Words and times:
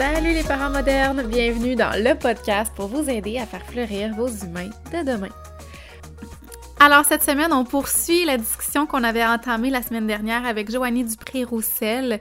Salut 0.00 0.32
les 0.32 0.44
parents 0.44 0.70
modernes, 0.70 1.24
bienvenue 1.24 1.76
dans 1.76 1.92
le 2.02 2.14
podcast 2.14 2.72
pour 2.74 2.86
vous 2.86 3.10
aider 3.10 3.36
à 3.36 3.44
faire 3.44 3.66
fleurir 3.66 4.14
vos 4.14 4.28
humains 4.28 4.70
de 4.90 5.04
demain. 5.04 5.28
Alors 6.80 7.04
cette 7.04 7.22
semaine, 7.22 7.52
on 7.52 7.64
poursuit 7.64 8.24
la 8.24 8.38
discussion 8.38 8.86
qu'on 8.86 9.04
avait 9.04 9.26
entamée 9.26 9.68
la 9.68 9.82
semaine 9.82 10.06
dernière 10.06 10.46
avec 10.46 10.70
Joanie 10.70 11.04
Dupré-Roussel 11.04 12.18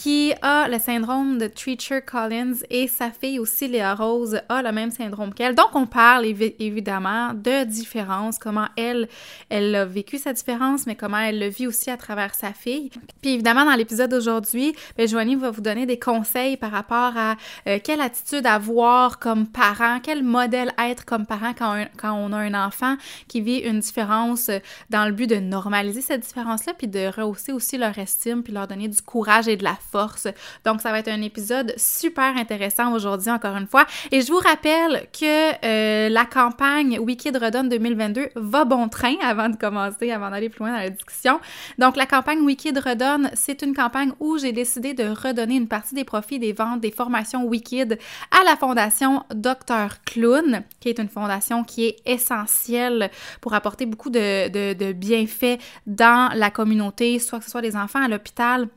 qui 0.00 0.32
a 0.40 0.66
le 0.66 0.78
syndrome 0.78 1.36
de 1.36 1.46
Treacher-Collins 1.46 2.54
et 2.70 2.88
sa 2.88 3.10
fille 3.10 3.38
aussi, 3.38 3.68
Léa 3.68 3.94
Rose, 3.94 4.40
a 4.48 4.62
le 4.62 4.72
même 4.72 4.90
syndrome 4.90 5.34
qu'elle. 5.34 5.54
Donc, 5.54 5.74
on 5.74 5.86
parle 5.86 6.24
évidemment 6.24 7.34
de 7.34 7.64
différence, 7.64 8.38
comment 8.38 8.68
elle, 8.78 9.10
elle 9.50 9.74
a 9.74 9.84
vécu 9.84 10.16
sa 10.16 10.32
différence, 10.32 10.86
mais 10.86 10.94
comment 10.94 11.18
elle 11.18 11.38
le 11.38 11.48
vit 11.48 11.66
aussi 11.66 11.90
à 11.90 11.98
travers 11.98 12.34
sa 12.34 12.54
fille. 12.54 12.88
Puis 13.20 13.32
évidemment, 13.32 13.66
dans 13.66 13.74
l'épisode 13.74 14.10
d'aujourd'hui, 14.10 14.74
ben, 14.96 15.06
Joanie 15.06 15.36
va 15.36 15.50
vous 15.50 15.60
donner 15.60 15.84
des 15.84 15.98
conseils 15.98 16.56
par 16.56 16.70
rapport 16.70 17.12
à 17.18 17.36
euh, 17.66 17.78
quelle 17.84 18.00
attitude 18.00 18.46
avoir 18.46 19.18
comme 19.18 19.46
parent, 19.46 20.00
quel 20.02 20.22
modèle 20.22 20.72
être 20.78 21.04
comme 21.04 21.26
parent 21.26 21.52
quand, 21.52 21.84
quand 21.98 22.14
on 22.14 22.32
a 22.32 22.38
un 22.38 22.54
enfant 22.54 22.96
qui 23.28 23.42
vit 23.42 23.58
une 23.58 23.80
différence 23.80 24.50
dans 24.88 25.04
le 25.04 25.12
but 25.12 25.26
de 25.26 25.36
normaliser 25.36 26.00
cette 26.00 26.22
différence-là, 26.22 26.72
puis 26.72 26.88
de 26.88 27.06
rehausser 27.06 27.52
aussi 27.52 27.76
leur 27.76 27.98
estime, 27.98 28.42
puis 28.42 28.54
leur 28.54 28.66
donner 28.66 28.88
du 28.88 29.02
courage 29.02 29.46
et 29.46 29.58
de 29.58 29.64
la 29.64 29.76
force. 29.90 30.28
Donc, 30.64 30.80
ça 30.80 30.92
va 30.92 30.98
être 30.98 31.08
un 31.08 31.22
épisode 31.22 31.74
super 31.76 32.36
intéressant 32.36 32.92
aujourd'hui, 32.92 33.30
encore 33.30 33.56
une 33.56 33.66
fois. 33.66 33.86
Et 34.10 34.20
je 34.22 34.32
vous 34.32 34.38
rappelle 34.38 35.06
que 35.12 35.64
euh, 35.64 36.08
la 36.08 36.24
campagne 36.24 36.98
Wikid 36.98 37.36
Redonne 37.36 37.68
2022 37.68 38.28
va 38.36 38.64
bon 38.64 38.88
train 38.88 39.14
avant 39.22 39.48
de 39.48 39.56
commencer, 39.56 40.10
avant 40.10 40.30
d'aller 40.30 40.48
plus 40.48 40.60
loin 40.60 40.72
dans 40.72 40.82
la 40.82 40.90
discussion. 40.90 41.40
Donc, 41.78 41.96
la 41.96 42.06
campagne 42.06 42.40
Wikid 42.40 42.78
Redonne, 42.78 43.30
c'est 43.34 43.62
une 43.62 43.74
campagne 43.74 44.12
où 44.20 44.38
j'ai 44.38 44.52
décidé 44.52 44.94
de 44.94 45.04
redonner 45.04 45.56
une 45.56 45.68
partie 45.68 45.94
des 45.94 46.04
profits 46.04 46.38
des 46.38 46.52
ventes 46.52 46.80
des 46.80 46.90
formations 46.90 47.44
Wikid 47.44 47.98
à 48.30 48.44
la 48.44 48.56
fondation 48.56 49.24
Dr. 49.34 50.02
Clown, 50.04 50.62
qui 50.80 50.88
est 50.88 50.98
une 50.98 51.08
fondation 51.08 51.64
qui 51.64 51.86
est 51.86 51.96
essentielle 52.06 53.10
pour 53.40 53.54
apporter 53.54 53.86
beaucoup 53.86 54.10
de, 54.10 54.48
de, 54.48 54.72
de 54.72 54.92
bienfaits 54.92 55.58
dans 55.86 56.30
la 56.34 56.50
communauté, 56.50 57.18
soit 57.18 57.38
que 57.38 57.44
ce 57.44 57.50
soit 57.50 57.62
des 57.62 57.76
enfants 57.76 58.02
à 58.02 58.08
l'hôpital 58.08 58.68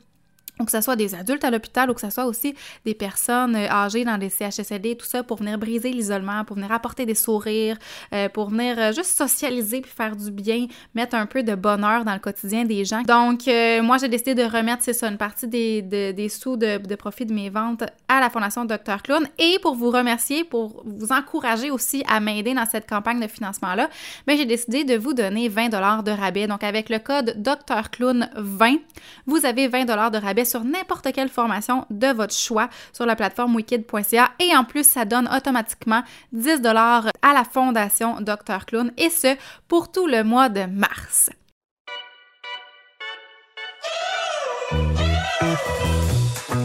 ou 0.60 0.64
que 0.64 0.70
ce 0.70 0.80
soit 0.80 0.96
des 0.96 1.14
adultes 1.14 1.44
à 1.44 1.50
l'hôpital 1.50 1.90
ou 1.90 1.94
que 1.94 2.00
ce 2.00 2.10
soit 2.10 2.26
aussi 2.26 2.54
des 2.84 2.94
personnes 2.94 3.56
euh, 3.56 3.68
âgées 3.68 4.04
dans 4.04 4.18
des 4.18 4.28
CHSLD, 4.28 4.96
tout 4.96 5.06
ça, 5.06 5.22
pour 5.22 5.38
venir 5.38 5.58
briser 5.58 5.90
l'isolement, 5.90 6.44
pour 6.44 6.56
venir 6.56 6.70
apporter 6.70 7.06
des 7.06 7.14
sourires, 7.14 7.76
euh, 8.12 8.28
pour 8.28 8.50
venir 8.50 8.78
euh, 8.78 8.92
juste 8.92 9.16
socialiser 9.16 9.80
puis 9.80 9.90
faire 9.94 10.14
du 10.14 10.30
bien, 10.30 10.66
mettre 10.94 11.16
un 11.16 11.26
peu 11.26 11.42
de 11.42 11.54
bonheur 11.54 12.04
dans 12.04 12.12
le 12.12 12.20
quotidien 12.20 12.64
des 12.64 12.84
gens. 12.84 13.02
Donc, 13.02 13.42
moi, 13.82 13.98
j'ai 13.98 14.08
décidé 14.08 14.34
de 14.34 14.42
remettre, 14.42 14.82
c'est 14.82 14.92
ça, 14.92 15.08
une 15.08 15.16
partie 15.16 15.46
des, 15.48 15.82
des 15.82 16.28
sous 16.28 16.56
de, 16.56 16.78
de, 16.78 16.94
profit 16.94 17.26
de 17.26 17.32
mes 17.32 17.50
ventes 17.50 17.84
à 18.08 18.20
la 18.20 18.30
Fondation 18.30 18.64
Dr. 18.64 19.02
Clown. 19.02 19.26
Et 19.38 19.58
pour 19.62 19.74
vous 19.74 19.90
remercier, 19.90 20.44
pour 20.44 20.82
vous 20.84 21.12
encourager 21.12 21.70
aussi 21.70 22.04
à 22.08 22.20
m'aider 22.20 22.54
dans 22.54 22.66
cette 22.66 22.88
campagne 22.88 23.20
de 23.20 23.26
financement-là, 23.26 23.88
mais 24.26 24.34
ben, 24.34 24.38
j'ai 24.38 24.46
décidé 24.46 24.84
de 24.84 24.96
vous 24.96 25.14
donner 25.14 25.48
20 25.48 25.68
de 25.68 26.10
rabais. 26.10 26.46
Donc, 26.46 26.62
avec 26.62 26.88
le 26.88 26.98
code 26.98 27.34
Dr. 27.36 27.90
Clown 27.90 28.28
20, 28.36 28.76
vous 29.26 29.44
avez 29.44 29.68
20 29.68 29.84
de 29.84 30.18
rabais 30.18 30.43
sur 30.44 30.64
n'importe 30.64 31.12
quelle 31.12 31.28
formation 31.28 31.86
de 31.90 32.08
votre 32.08 32.34
choix 32.34 32.68
sur 32.92 33.06
la 33.06 33.16
plateforme 33.16 33.54
wikid.ca 33.56 34.30
et 34.40 34.56
en 34.56 34.64
plus, 34.64 34.86
ça 34.86 35.04
donne 35.04 35.28
automatiquement 35.34 36.02
10 36.32 36.60
dollars 36.60 37.06
à 37.22 37.32
la 37.32 37.44
fondation 37.44 38.20
Dr. 38.20 38.66
Clown 38.66 38.92
et 38.96 39.10
ce 39.10 39.36
pour 39.68 39.90
tout 39.90 40.06
le 40.06 40.22
mois 40.24 40.48
de 40.48 40.64
mars. 40.64 41.30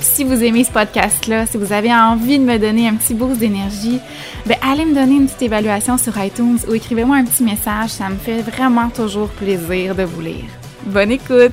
si 0.00 0.24
vous 0.24 0.42
aimez 0.44 0.64
ce 0.64 0.72
podcast-là, 0.72 1.46
si 1.46 1.56
vous 1.56 1.72
avez 1.72 1.92
envie 1.92 2.38
de 2.38 2.44
me 2.44 2.58
donner 2.58 2.88
un 2.88 2.94
petit 2.94 3.14
boost 3.14 3.38
d'énergie, 3.38 4.00
ben 4.46 4.56
allez 4.62 4.84
me 4.84 4.94
donner 4.94 5.16
une 5.16 5.26
petite 5.26 5.42
évaluation 5.42 5.98
sur 5.98 6.16
iTunes 6.22 6.58
ou 6.68 6.74
écrivez-moi 6.74 7.16
un 7.16 7.24
petit 7.24 7.42
message. 7.42 7.90
Ça 7.90 8.08
me 8.08 8.16
fait 8.16 8.42
vraiment 8.42 8.90
toujours 8.90 9.28
plaisir 9.30 9.94
de 9.94 10.04
vous 10.04 10.20
lire. 10.20 10.44
Bonne 10.86 11.12
écoute! 11.12 11.52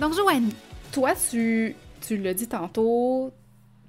Donc, 0.00 0.14
Joanne, 0.14 0.50
toi, 0.90 1.12
tu, 1.30 1.76
tu 2.06 2.16
l'as 2.16 2.34
dit 2.34 2.48
tantôt, 2.48 3.32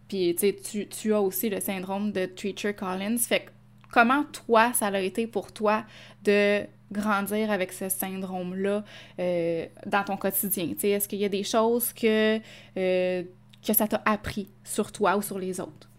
puis 0.07 0.35
tu, 0.35 0.87
tu 0.87 1.13
as 1.13 1.21
aussi 1.21 1.49
le 1.49 1.59
syndrome 1.59 2.11
de 2.11 2.25
Treacher-Collins. 2.27 3.17
Fait 3.17 3.47
comment, 3.91 4.23
toi, 4.45 4.71
ça 4.73 4.87
a 4.87 4.99
été 4.99 5.25
pour 5.25 5.51
toi 5.51 5.83
de 6.23 6.61
grandir 6.93 7.51
avec 7.51 7.73
ce 7.73 7.89
syndrome-là 7.89 8.83
euh, 9.19 9.65
dans 9.85 10.03
ton 10.03 10.15
quotidien? 10.15 10.69
Est-ce 10.81 11.07
qu'il 11.07 11.19
y 11.19 11.25
a 11.25 11.29
des 11.29 11.43
choses 11.43 11.91
que, 11.91 12.39
euh, 12.77 13.23
que 13.65 13.73
ça 13.73 13.87
t'a 13.87 14.01
appris 14.05 14.49
sur 14.63 14.91
toi 14.91 15.17
ou 15.17 15.21
sur 15.21 15.39
les 15.39 15.59
autres? 15.59 15.89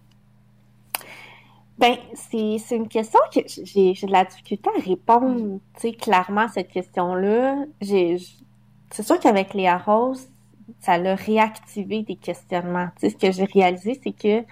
Ben, 1.76 1.96
c'est 2.14 2.76
une 2.76 2.88
question 2.88 3.18
que 3.34 3.40
j'ai 3.46 3.92
de 3.92 4.12
la 4.12 4.24
difficulté 4.24 4.70
à 4.76 4.80
répondre, 4.80 5.58
tu 5.80 5.90
clairement 5.92 6.42
à 6.42 6.48
cette 6.48 6.68
question-là. 6.68 7.64
C'est 7.82 9.02
sûr 9.02 9.18
qu'avec 9.18 9.54
les 9.54 9.70
Rose, 9.72 10.28
ça 10.80 10.98
l'a 10.98 11.16
réactivé 11.16 12.02
des 12.02 12.14
questionnements. 12.14 12.88
Tu 13.00 13.08
sais, 13.08 13.10
ce 13.10 13.16
que 13.16 13.32
j'ai 13.32 13.44
réalisé, 13.44 14.00
c'est 14.02 14.12
que 14.12 14.46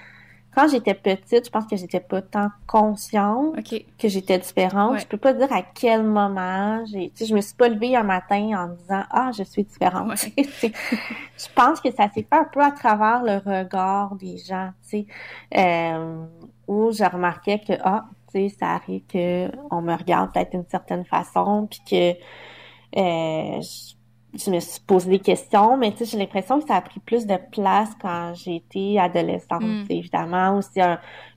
quand 0.54 0.68
j'étais 0.68 0.94
petite, 0.94 1.46
je 1.46 1.50
pense 1.50 1.66
que 1.66 1.76
j'étais 1.76 2.00
pas 2.00 2.20
tant 2.20 2.48
consciente 2.66 3.56
que 3.64 4.08
j'étais 4.08 4.38
différente. 4.38 5.00
Je 5.00 5.06
peux 5.06 5.16
pas 5.16 5.32
dire 5.32 5.50
à 5.52 5.62
quel 5.62 6.02
moment. 6.02 6.84
J'ai, 6.86 7.10
je 7.18 7.34
me 7.34 7.40
suis 7.40 7.54
pas 7.54 7.68
levée 7.68 7.96
un 7.96 8.02
matin 8.02 8.50
en 8.54 8.68
disant 8.68 9.02
ah 9.10 9.30
je 9.36 9.44
suis 9.44 9.64
différente. 9.64 10.12
je 10.36 11.46
pense 11.54 11.80
que 11.80 11.90
ça 11.90 12.08
s'est 12.10 12.26
fait 12.28 12.36
un 12.36 12.44
peu 12.44 12.60
à 12.60 12.70
travers 12.70 13.22
le 13.22 13.38
regard 13.38 14.14
des 14.16 14.36
gens, 14.36 14.70
tu 14.82 14.88
sais, 14.88 15.06
euh, 15.56 16.24
où 16.66 16.92
je 16.92 17.04
remarquais 17.04 17.58
que 17.58 17.72
ah 17.82 18.04
tu 18.30 18.48
sais 18.48 18.56
ça 18.58 18.72
arrive 18.72 19.02
que 19.06 19.50
on 19.70 19.80
me 19.80 19.94
regarde 19.94 20.32
peut-être 20.32 20.52
d'une 20.52 20.68
certaine 20.68 21.04
façon 21.04 21.66
puis 21.70 21.80
que 21.88 22.10
euh, 22.98 23.60
je 23.60 23.94
me 24.50 24.60
suis 24.60 24.80
posé 24.80 25.10
des 25.10 25.18
questions, 25.18 25.76
mais 25.76 25.92
tu 25.92 25.98
sais, 25.98 26.04
j'ai 26.06 26.18
l'impression 26.18 26.60
que 26.60 26.66
ça 26.66 26.76
a 26.76 26.80
pris 26.80 27.00
plus 27.00 27.26
de 27.26 27.36
place 27.50 27.90
quand 28.00 28.32
j'ai 28.34 28.56
été 28.56 28.98
adolescente. 28.98 29.62
Mm. 29.62 29.84
Évidemment, 29.90 30.58
aussi 30.58 30.80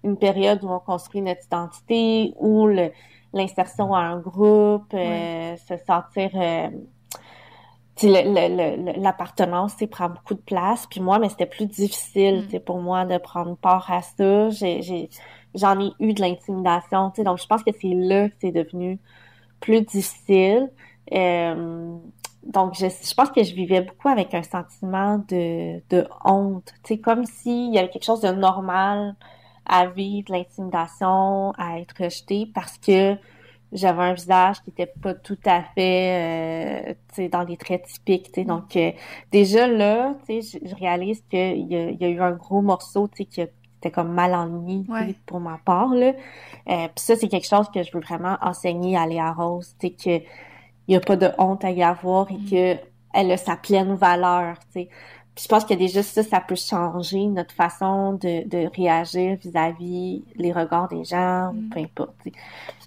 une 0.04 0.18
période 0.18 0.64
où 0.64 0.70
on 0.70 0.80
construit 0.80 1.22
notre 1.22 1.46
identité, 1.46 2.34
où 2.40 2.68
l'insertion 3.34 3.94
à 3.94 4.00
un 4.00 4.20
groupe, 4.20 4.94
euh, 4.94 5.56
se 5.58 5.76
sentir 5.86 6.30
euh, 6.36 6.70
l'appartenance 8.98 9.76
prend 9.90 10.10
beaucoup 10.10 10.34
de 10.34 10.42
place 10.42 10.86
puis 10.86 11.00
moi 11.00 11.18
mais 11.18 11.30
c'était 11.30 11.46
plus 11.46 11.66
difficile 11.66 12.46
mm. 12.52 12.60
pour 12.60 12.82
moi 12.82 13.06
de 13.06 13.18
prendre 13.18 13.56
part 13.56 13.90
à 13.90 14.02
ça 14.02 14.50
j'ai 14.50 15.10
j'en 15.54 15.80
ai, 15.80 15.92
eu 16.02 16.14
de 16.14 16.20
l'intimidation 16.20 17.14
donc 17.18 17.38
je 17.38 17.48
pense 17.48 17.64
que 17.64 17.72
c'est 17.72 17.94
là 17.94 18.28
que 18.28 18.36
c'est 18.42 18.52
devenu 18.52 19.00
plus 19.62 19.82
difficile 19.82 20.70
euh, 21.14 21.96
donc, 22.46 22.76
je, 22.76 22.86
je, 22.88 23.14
pense 23.16 23.32
que 23.32 23.44
je 23.44 23.54
vivais 23.54 23.82
beaucoup 23.82 24.08
avec 24.08 24.34
un 24.34 24.44
sentiment 24.44 25.18
de, 25.30 25.82
de 25.90 26.08
honte. 26.24 26.74
Tu 26.84 26.96
sais, 26.96 27.00
comme 27.00 27.26
s'il 27.26 27.74
y 27.74 27.80
avait 27.80 27.90
quelque 27.90 28.06
chose 28.06 28.22
de 28.22 28.32
normal 28.32 29.16
à 29.66 29.88
vivre, 29.88 30.32
l'intimidation, 30.32 31.52
à 31.58 31.80
être 31.80 32.04
rejetée 32.04 32.48
parce 32.54 32.78
que 32.78 33.18
j'avais 33.72 34.04
un 34.04 34.14
visage 34.14 34.62
qui 34.62 34.70
était 34.70 34.92
pas 35.02 35.16
tout 35.16 35.40
à 35.46 35.64
fait 35.64 36.90
euh, 36.90 36.94
tu 37.10 37.16
sais, 37.16 37.30
dans 37.30 37.44
les 37.44 37.58
traits 37.58 37.84
typiques. 37.86 38.32
Tu 38.32 38.42
sais. 38.42 38.46
Donc, 38.46 38.76
euh, 38.76 38.92
déjà 39.32 39.68
là, 39.68 40.16
tu 40.28 40.42
sais, 40.42 40.60
je, 40.64 40.76
réalise 40.76 41.24
qu'il 41.30 41.68
y, 41.72 41.76
a, 41.76 41.90
il 41.90 42.00
y 42.00 42.06
a 42.06 42.10
eu 42.10 42.22
un 42.22 42.32
gros 42.32 42.62
morceau 42.62 43.08
tu 43.08 43.18
sais, 43.18 43.26
qui 43.26 43.42
était 43.42 43.92
comme 43.92 44.14
mal 44.14 44.34
ennuyé 44.36 44.86
pour 45.26 45.40
ma 45.40 45.58
part. 45.66 45.94
Là. 45.96 46.14
Euh, 46.70 46.88
Puis 46.96 47.04
ça, 47.04 47.16
c'est 47.16 47.28
quelque 47.28 47.48
chose 47.48 47.70
que 47.74 47.82
je 47.82 47.92
veux 47.92 48.02
vraiment 48.02 48.38
enseigner 48.42 48.98
à 48.98 49.08
Léa 49.08 49.34
Rose. 49.34 49.76
Sais, 49.82 49.90
que 49.90 50.22
n'y 50.90 50.96
a 50.96 51.00
pas 51.00 51.16
de 51.16 51.30
honte 51.38 51.64
à 51.64 51.72
y 51.72 51.84
avoir 51.84 52.30
et 52.32 52.36
mm. 52.36 52.50
que 52.50 52.82
elle 53.14 53.32
a 53.32 53.38
sa 53.38 53.56
pleine 53.56 53.96
valeur, 53.96 54.58
tu 54.60 54.82
sais. 54.82 54.90
Puis 55.36 55.44
je 55.44 55.50
pense 55.50 55.66
que 55.66 55.74
déjà 55.74 56.02
ça, 56.02 56.24
ça 56.24 56.40
peut 56.40 56.56
changer 56.56 57.26
notre 57.28 57.54
façon 57.54 58.14
de, 58.14 58.48
de 58.48 58.70
réagir 58.74 59.38
vis-à-vis 59.42 60.24
les 60.36 60.54
regards 60.54 60.88
des 60.88 61.04
gens, 61.04 61.52
mm. 61.54 61.70
peu 61.70 61.80
importe. 61.80 62.16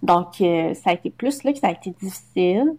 Donc, 0.02 0.40
euh, 0.40 0.72
ça 0.74 0.90
a 0.90 0.92
été 0.94 1.10
plus 1.10 1.44
là 1.44 1.52
que 1.52 1.58
ça 1.58 1.68
a 1.68 1.72
été 1.72 1.94
difficile. 2.00 2.74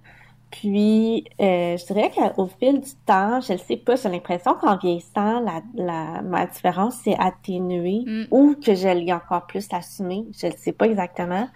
Puis, 0.49 1.25
euh, 1.39 1.77
je 1.77 1.85
dirais 1.85 2.11
qu'au 2.11 2.47
fil 2.59 2.81
du 2.81 2.91
temps, 3.05 3.39
je 3.41 3.53
ne 3.53 3.57
sais 3.59 3.77
pas, 3.77 3.95
j'ai 3.95 4.09
l'impression 4.09 4.55
qu'en 4.55 4.77
vieillissant, 4.77 5.39
la, 5.41 5.61
la, 5.75 6.23
ma 6.23 6.47
différence 6.47 6.95
s'est 6.95 7.17
atténuée 7.19 8.03
mm. 8.07 8.23
ou 8.31 8.55
que 8.55 8.73
je 8.73 8.87
l'ai 8.87 9.13
encore 9.13 9.45
plus 9.45 9.67
assumée. 9.71 10.25
Je 10.39 10.47
ne 10.47 10.53
sais 10.53 10.71
pas 10.71 10.87
exactement. 10.87 11.47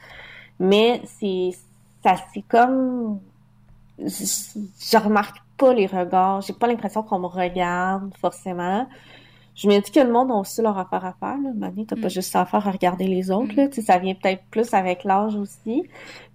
Mais 0.59 1.01
c'est 1.05 1.51
ça 2.03 2.15
c'est 2.33 2.43
comme 2.43 3.19
je, 3.99 4.97
remarque 4.97 5.37
pas 5.57 5.73
les 5.73 5.85
regards. 5.85 6.41
J'ai 6.41 6.53
pas 6.53 6.67
l'impression 6.67 7.03
qu'on 7.03 7.19
me 7.19 7.27
regarde 7.27 8.13
forcément. 8.19 8.87
Je 9.55 9.67
me 9.67 9.79
dis 9.79 9.91
que 9.91 9.99
le 9.99 10.11
monde 10.11 10.31
a 10.31 10.33
aussi 10.33 10.63
leur 10.63 10.77
affaire 10.79 11.05
à 11.05 11.13
faire. 11.13 11.37
Là. 11.37 11.51
Mani, 11.55 11.85
t'as 11.85 11.95
pas 11.95 12.07
mm. 12.07 12.11
juste 12.11 12.35
affaire 12.35 12.67
à 12.67 12.71
regarder 12.71 13.05
les 13.05 13.29
autres. 13.29 13.55
Là. 13.55 13.67
Mm. 13.67 13.81
ça 13.81 13.99
vient 13.99 14.15
peut-être 14.15 14.43
plus 14.49 14.73
avec 14.73 15.03
l'âge 15.03 15.35
aussi. 15.35 15.83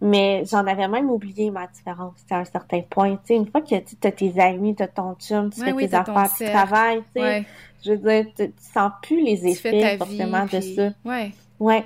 Mais 0.01 0.45
j'en 0.49 0.65
avais 0.67 0.87
même 0.87 1.11
oublié 1.11 1.51
ma 1.51 1.67
différence 1.67 2.15
à 2.31 2.39
un 2.39 2.45
certain 2.45 2.81
point. 2.83 3.19
sais 3.25 3.35
une 3.35 3.51
fois 3.51 3.61
que 3.61 3.77
tu 3.77 3.97
as 4.05 4.13
tes 4.13 4.41
amis, 4.41 4.77
tu 4.77 4.85
as 4.85 4.89
ton 4.89 5.15
chum, 5.15 5.51
tu 5.51 5.61
fais 5.63 5.75
tes 5.75 5.95
affaires, 5.95 6.31
tu 6.37 6.45
travailles, 6.45 7.03
ouais. 7.17 7.45
je 7.85 7.93
veux 7.93 7.99
dire, 7.99 8.27
tu, 8.37 8.53
sens 8.73 8.93
plus 9.03 9.25
les 9.25 9.47
effets 9.49 9.97
forcément 9.97 10.47
de 10.47 10.61
ça. 10.61 10.91
Ouais. 11.05 11.33
Ouais. 11.59 11.85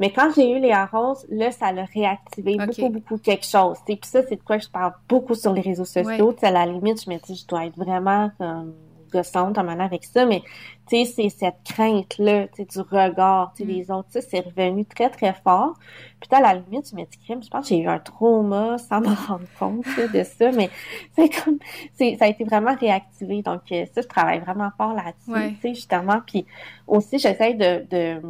Mais 0.00 0.10
quand 0.10 0.30
j'ai 0.34 0.50
eu 0.50 0.60
les 0.60 0.72
arroses, 0.72 1.26
là, 1.28 1.50
ça 1.50 1.72
l'a 1.72 1.84
réactivé 1.84 2.56
beaucoup, 2.56 2.88
beaucoup 2.90 3.18
quelque 3.18 3.46
chose. 3.46 3.78
Puis 3.86 3.98
ça, 4.04 4.22
c'est 4.28 4.36
de 4.36 4.42
quoi 4.42 4.58
je 4.58 4.68
parle 4.68 4.92
beaucoup 5.08 5.34
sur 5.34 5.52
les 5.52 5.60
réseaux 5.60 5.84
sociaux. 5.84 6.34
À 6.42 6.50
la 6.50 6.66
limite, 6.66 7.04
je 7.04 7.10
me 7.10 7.18
dis, 7.18 7.36
je 7.36 7.46
dois 7.46 7.66
être 7.66 7.76
vraiment 7.76 8.30
comme 8.38 8.74
gossante 9.08 9.58
en 9.58 9.64
manière 9.64 9.86
avec 9.86 10.04
ça, 10.04 10.26
mais 10.26 10.42
tu 10.88 11.04
sais, 11.04 11.04
c'est 11.04 11.28
cette 11.28 11.62
crainte-là, 11.64 12.48
tu 12.48 12.56
sais, 12.56 12.64
du 12.64 12.80
regard, 12.80 13.52
tu 13.54 13.64
sais, 13.64 13.72
des 13.72 13.86
mm. 13.86 13.94
autres, 13.94 14.08
ça, 14.10 14.20
c'est 14.20 14.40
revenu 14.40 14.84
très, 14.84 15.10
très 15.10 15.34
fort. 15.34 15.74
Puis 16.20 16.28
à 16.32 16.40
la 16.40 16.54
limite, 16.54 16.90
je 16.90 16.96
me 16.96 17.02
dis, 17.02 17.18
je 17.26 17.48
pense 17.48 17.68
que 17.68 17.74
j'ai 17.74 17.80
eu 17.80 17.88
un 17.88 17.98
trauma 17.98 18.78
sans 18.78 19.00
me 19.02 19.14
rendre 19.26 19.46
compte 19.58 19.84
de 19.86 20.22
ça, 20.24 20.50
mais 20.52 20.70
c'est 21.16 21.28
comme, 21.28 21.58
ça 21.98 22.24
a 22.24 22.28
été 22.28 22.44
vraiment 22.44 22.74
réactivé. 22.74 23.42
Donc, 23.42 23.62
euh, 23.72 23.84
ça, 23.94 24.02
je 24.02 24.06
travaille 24.06 24.40
vraiment 24.40 24.70
fort 24.76 24.94
là-dessus, 24.94 25.54
tu 25.56 25.60
sais, 25.60 25.74
justement. 25.74 26.20
Puis 26.26 26.46
aussi, 26.86 27.18
j'essaie 27.18 27.54
de, 27.54 27.86
de 27.90 28.22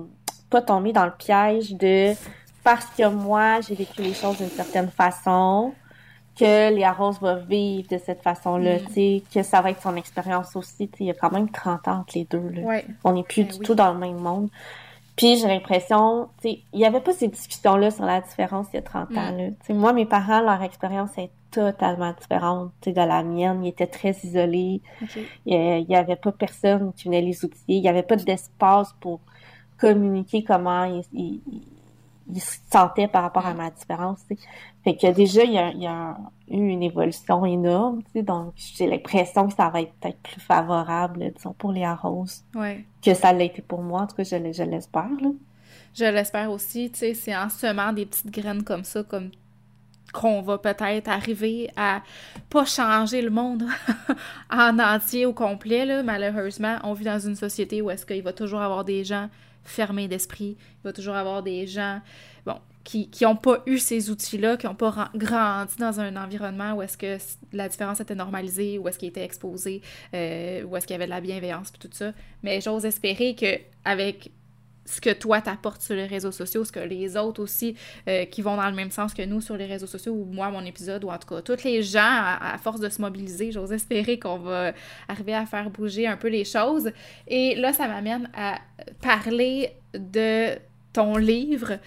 pas 0.50 0.62
tomber 0.62 0.93
dans 0.93 1.05
le 1.05 1.12
piège 1.12 1.75
de 1.75 2.15
parce 2.65 2.87
que 2.87 3.09
moi, 3.09 3.61
j'ai 3.61 3.75
vécu 3.75 4.03
les 4.03 4.15
choses 4.15 4.37
d'une 4.39 4.50
certaine 4.50 4.91
façon, 4.91 5.73
que 6.39 6.75
Léa 6.75 6.93
Rose 6.93 7.19
va 7.21 7.37
vivre 7.37 7.89
de 7.91 7.99
cette 7.99 8.23
façon-là, 8.23 8.77
mm. 8.77 8.87
tu 8.87 8.93
sais, 8.93 9.23
que 9.35 9.43
ça 9.43 9.61
va 9.61 9.71
être 9.71 9.83
son 9.83 9.97
expérience 9.97 10.55
aussi, 10.55 10.89
tu 10.89 10.99
sais, 10.99 11.05
il 11.05 11.06
y 11.06 11.11
a 11.11 11.15
quand 11.15 11.33
même 11.33 11.50
30 11.50 11.89
ans 11.89 12.00
entre 12.00 12.17
les 12.17 12.25
deux, 12.25 12.49
là. 12.50 12.81
On 13.05 13.12
n'est 13.12 13.25
plus 13.25 13.45
ben 13.45 13.53
du 13.53 13.59
tout 13.61 13.75
dans 13.75 13.93
le 13.93 13.99
même 13.99 14.19
monde. 14.19 14.49
Puis 15.17 15.37
j'ai 15.37 15.49
l'impression, 15.49 16.29
tu 16.41 16.51
sais, 16.51 16.61
il 16.73 16.79
n'y 16.79 16.87
avait 16.87 17.01
pas 17.01 17.12
ces 17.12 17.27
discussions-là 17.27 17.91
sur 17.91 18.05
la 18.05 18.21
différence 18.21 18.69
il 18.73 18.77
y 18.77 18.79
a 18.79 18.83
30 18.83 19.11
ans, 19.11 19.33
mm. 19.33 19.37
là. 19.37 19.49
Tu 19.49 19.67
sais, 19.67 19.73
moi, 19.73 19.93
mes 19.93 20.06
parents, 20.06 20.41
leur 20.41 20.62
expérience 20.62 21.11
est 21.19 21.31
totalement 21.51 22.12
différente, 22.21 22.73
de 22.87 22.93
la 22.93 23.23
mienne. 23.23 23.65
Ils 23.65 23.69
étaient 23.69 23.87
très 23.87 24.15
isolés. 24.23 24.83
Il 25.47 25.87
n'y 25.89 25.97
avait 25.97 26.17
pas 26.17 26.31
personne 26.31 26.93
qui 26.94 27.05
venait 27.05 27.23
les 27.23 27.44
outiller. 27.44 27.79
Il 27.79 27.81
n'y 27.81 27.89
avait 27.89 28.03
pas 28.03 28.17
d'espace 28.17 28.94
pour 29.01 29.21
communiquer 29.79 30.45
comment 30.45 31.03
il, 31.13 31.41
se 32.37 32.59
sentait 32.71 33.09
par 33.09 33.23
rapport 33.23 33.47
à 33.47 33.55
ma 33.55 33.71
différence. 33.71 34.21
Fait 34.85 34.97
que 34.97 35.11
déjà, 35.13 35.45
il 35.45 35.53
y 35.53 35.59
a, 35.59 35.71
il 35.71 35.83
y 35.83 35.87
a 35.87 36.17
eu 36.51 36.69
une 36.69 36.83
évolution 36.83 37.47
énorme. 37.47 38.03
Donc, 38.15 38.53
j'ai 38.57 38.87
l'impression 38.87 39.49
que 39.49 39.55
ça 39.55 39.71
va 39.71 39.83
être 39.83 39.93
peut-être 39.95 40.19
plus 40.19 40.41
favorable, 40.41 41.33
disons, 41.35 41.55
pour 41.55 41.73
les 41.73 41.85
arroses 41.85 42.45
que 43.03 43.15
ça 43.15 43.33
l'a 43.33 43.45
été 43.45 43.63
pour 43.63 43.83
moi. 43.83 44.03
En 44.03 44.07
tout 44.07 44.17
cas, 44.17 44.25
je, 44.25 44.53
je 44.53 44.63
l'espère. 44.63 45.09
Je 45.95 46.05
l'espère 46.05 46.51
aussi. 46.51 46.91
Tu 46.91 46.99
sais, 46.99 47.15
c'est 47.15 47.37
en 47.37 47.49
semant 47.49 47.93
des 47.93 48.07
petites 48.07 48.31
graines 48.31 48.63
comme 48.63 48.85
ça, 48.85 49.03
comme 49.03 49.31
qu'on 50.13 50.41
va 50.43 50.59
peut-être 50.59 51.09
arriver 51.09 51.71
à 51.77 52.03
pas 52.51 52.65
changer 52.65 53.21
le 53.21 53.31
monde 53.31 53.65
en 54.51 54.79
entier 54.79 55.27
au 55.27 55.33
complet, 55.33 55.85
là. 55.85 56.03
malheureusement. 56.03 56.79
On 56.85 56.93
vit 56.93 57.05
dans 57.05 57.19
une 57.19 57.37
société 57.37 57.83
où 57.83 57.91
est-ce 57.91 58.07
qu'il 58.07 58.23
va 58.23 58.33
toujours 58.33 58.61
avoir 58.61 58.85
des 58.85 59.05
gens 59.05 59.29
fermé 59.69 60.09
d'esprit. 60.09 60.56
Il 60.59 60.85
va 60.85 60.93
toujours 60.93 61.15
avoir 61.15 61.43
des 61.43 61.67
gens, 61.67 62.00
bon, 62.47 62.59
qui 62.85 63.11
n'ont 63.23 63.37
pas 63.37 63.62
eu 63.67 63.79
ces 63.79 64.09
outils-là, 64.11 64.56
qui 64.56 64.67
n'ont 64.67 64.75
pas 64.75 65.11
grandi 65.15 65.76
dans 65.79 66.00
un 66.00 66.17
environnement 66.17 66.73
où 66.73 66.82
est-ce 66.82 66.97
que 66.97 67.19
la 67.53 67.69
différence 67.69 68.00
était 68.00 68.15
normalisée, 68.15 68.79
où 68.79 68.88
est-ce 68.88 68.99
qu'il 68.99 69.09
était 69.09 69.25
exposé, 69.25 69.82
euh, 70.15 70.62
où 70.62 70.76
est-ce 70.76 70.87
qu'il 70.87 70.94
y 70.94 70.97
avait 70.97 71.05
de 71.05 71.11
la 71.11 71.20
bienveillance, 71.20 71.70
puis 71.70 71.87
tout 71.87 71.94
ça. 71.94 72.12
Mais 72.43 72.61
j'ose 72.62 72.87
espérer 72.87 73.35
que 73.35 73.59
avec 73.85 74.31
ce 74.88 75.00
que 75.00 75.12
toi 75.12 75.40
t'apportes 75.40 75.82
sur 75.82 75.94
les 75.94 76.06
réseaux 76.06 76.32
sociaux, 76.32 76.64
ce 76.64 76.73
que 76.73 76.81
les 76.81 77.17
autres 77.17 77.43
aussi 77.43 77.76
euh, 78.08 78.25
qui 78.25 78.43
vont 78.43 78.56
dans 78.56 78.69
le 78.69 78.75
même 78.75 78.90
sens 78.90 79.14
que 79.14 79.23
nous 79.23 79.40
sur 79.40 79.56
les 79.56 79.67
réseaux 79.67 79.87
sociaux, 79.87 80.12
ou 80.12 80.25
moi, 80.25 80.50
mon 80.50 80.64
épisode, 80.64 81.05
ou 81.05 81.11
en 81.11 81.19
tout 81.19 81.29
cas, 81.29 81.43
tous 81.43 81.64
les 81.64 81.82
gens, 81.82 82.00
à, 82.02 82.56
force 82.58 82.81
de 82.81 82.88
se 82.88 83.00
mobiliser, 83.00 83.52
j'ose 83.52 83.73
espérer 83.73 84.19
qu'on 84.19 84.38
va 84.38 84.73
arriver 85.08 85.35
à 85.35 85.46
faire 85.46 85.70
bouger 85.70 86.06
un 86.06 86.17
peu 86.17 86.29
les 86.29 86.44
choses. 86.44 86.90
Et 87.26 87.55
là, 87.56 87.73
ça 87.73 87.87
m'amène 87.87 88.31
à 88.35 88.58
parler 89.00 89.73
de 89.94 90.56
ton 90.93 91.17
livre 91.17 91.79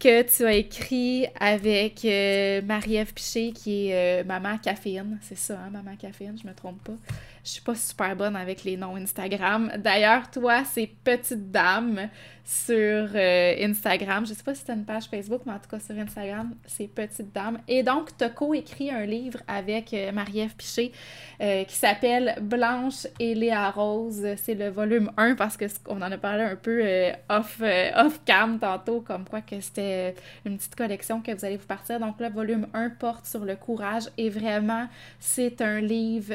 que 0.00 0.22
tu 0.22 0.46
as 0.46 0.54
écrit 0.54 1.26
avec 1.38 2.04
euh, 2.06 2.62
Marie-Ève 2.62 3.12
Piché, 3.12 3.52
qui 3.52 3.88
est 3.88 4.22
euh, 4.22 4.24
Maman 4.24 4.56
Caféine. 4.56 5.18
C'est 5.20 5.36
ça, 5.36 5.60
hein, 5.60 5.70
Maman 5.70 5.94
Caféine, 5.96 6.36
je 6.42 6.48
me 6.48 6.54
trompe 6.54 6.82
pas. 6.82 6.96
Je 7.42 7.50
suis 7.52 7.62
pas 7.62 7.74
super 7.74 8.14
bonne 8.16 8.36
avec 8.36 8.64
les 8.64 8.76
noms 8.76 8.96
Instagram. 8.96 9.72
D'ailleurs, 9.78 10.30
toi, 10.30 10.62
c'est 10.64 10.90
Petite 11.02 11.50
Dame 11.50 12.10
sur 12.44 12.74
euh, 13.14 13.54
Instagram. 13.64 14.26
Je 14.26 14.34
sais 14.34 14.42
pas 14.42 14.54
si 14.54 14.64
tu 14.64 14.72
une 14.72 14.84
page 14.84 15.04
Facebook, 15.04 15.42
mais 15.46 15.52
en 15.52 15.58
tout 15.58 15.70
cas 15.70 15.80
sur 15.80 15.96
Instagram, 15.96 16.54
c'est 16.66 16.88
Petite 16.88 17.32
Dame. 17.32 17.60
Et 17.66 17.82
donc, 17.82 18.14
tu 18.16 18.24
as 18.24 18.28
co-écrit 18.28 18.90
un 18.90 19.06
livre 19.06 19.38
avec 19.48 19.94
euh, 19.94 20.12
Marie-Ève 20.12 20.54
Piché 20.54 20.92
euh, 21.40 21.64
qui 21.64 21.76
s'appelle 21.76 22.36
Blanche 22.42 23.06
et 23.18 23.34
Léa 23.34 23.70
Rose. 23.70 24.26
C'est 24.36 24.54
le 24.54 24.68
volume 24.68 25.10
1 25.16 25.34
parce 25.36 25.56
qu'on 25.56 25.96
en 25.96 26.12
a 26.12 26.18
parlé 26.18 26.42
un 26.42 26.56
peu 26.56 26.82
off, 27.30 27.62
off 27.96 28.20
cam 28.26 28.58
tantôt, 28.58 29.00
comme 29.00 29.24
quoi 29.24 29.40
que 29.40 29.60
c'était 29.60 30.14
une 30.44 30.58
petite 30.58 30.76
collection 30.76 31.22
que 31.22 31.32
vous 31.32 31.44
allez 31.44 31.56
vous 31.56 31.66
partir. 31.66 32.00
Donc, 32.00 32.20
le 32.20 32.28
volume 32.28 32.66
1 32.74 32.90
porte 32.90 33.24
sur 33.24 33.46
le 33.46 33.56
courage 33.56 34.10
et 34.18 34.28
vraiment, 34.28 34.88
c'est 35.20 35.62
un 35.62 35.80
livre 35.80 36.34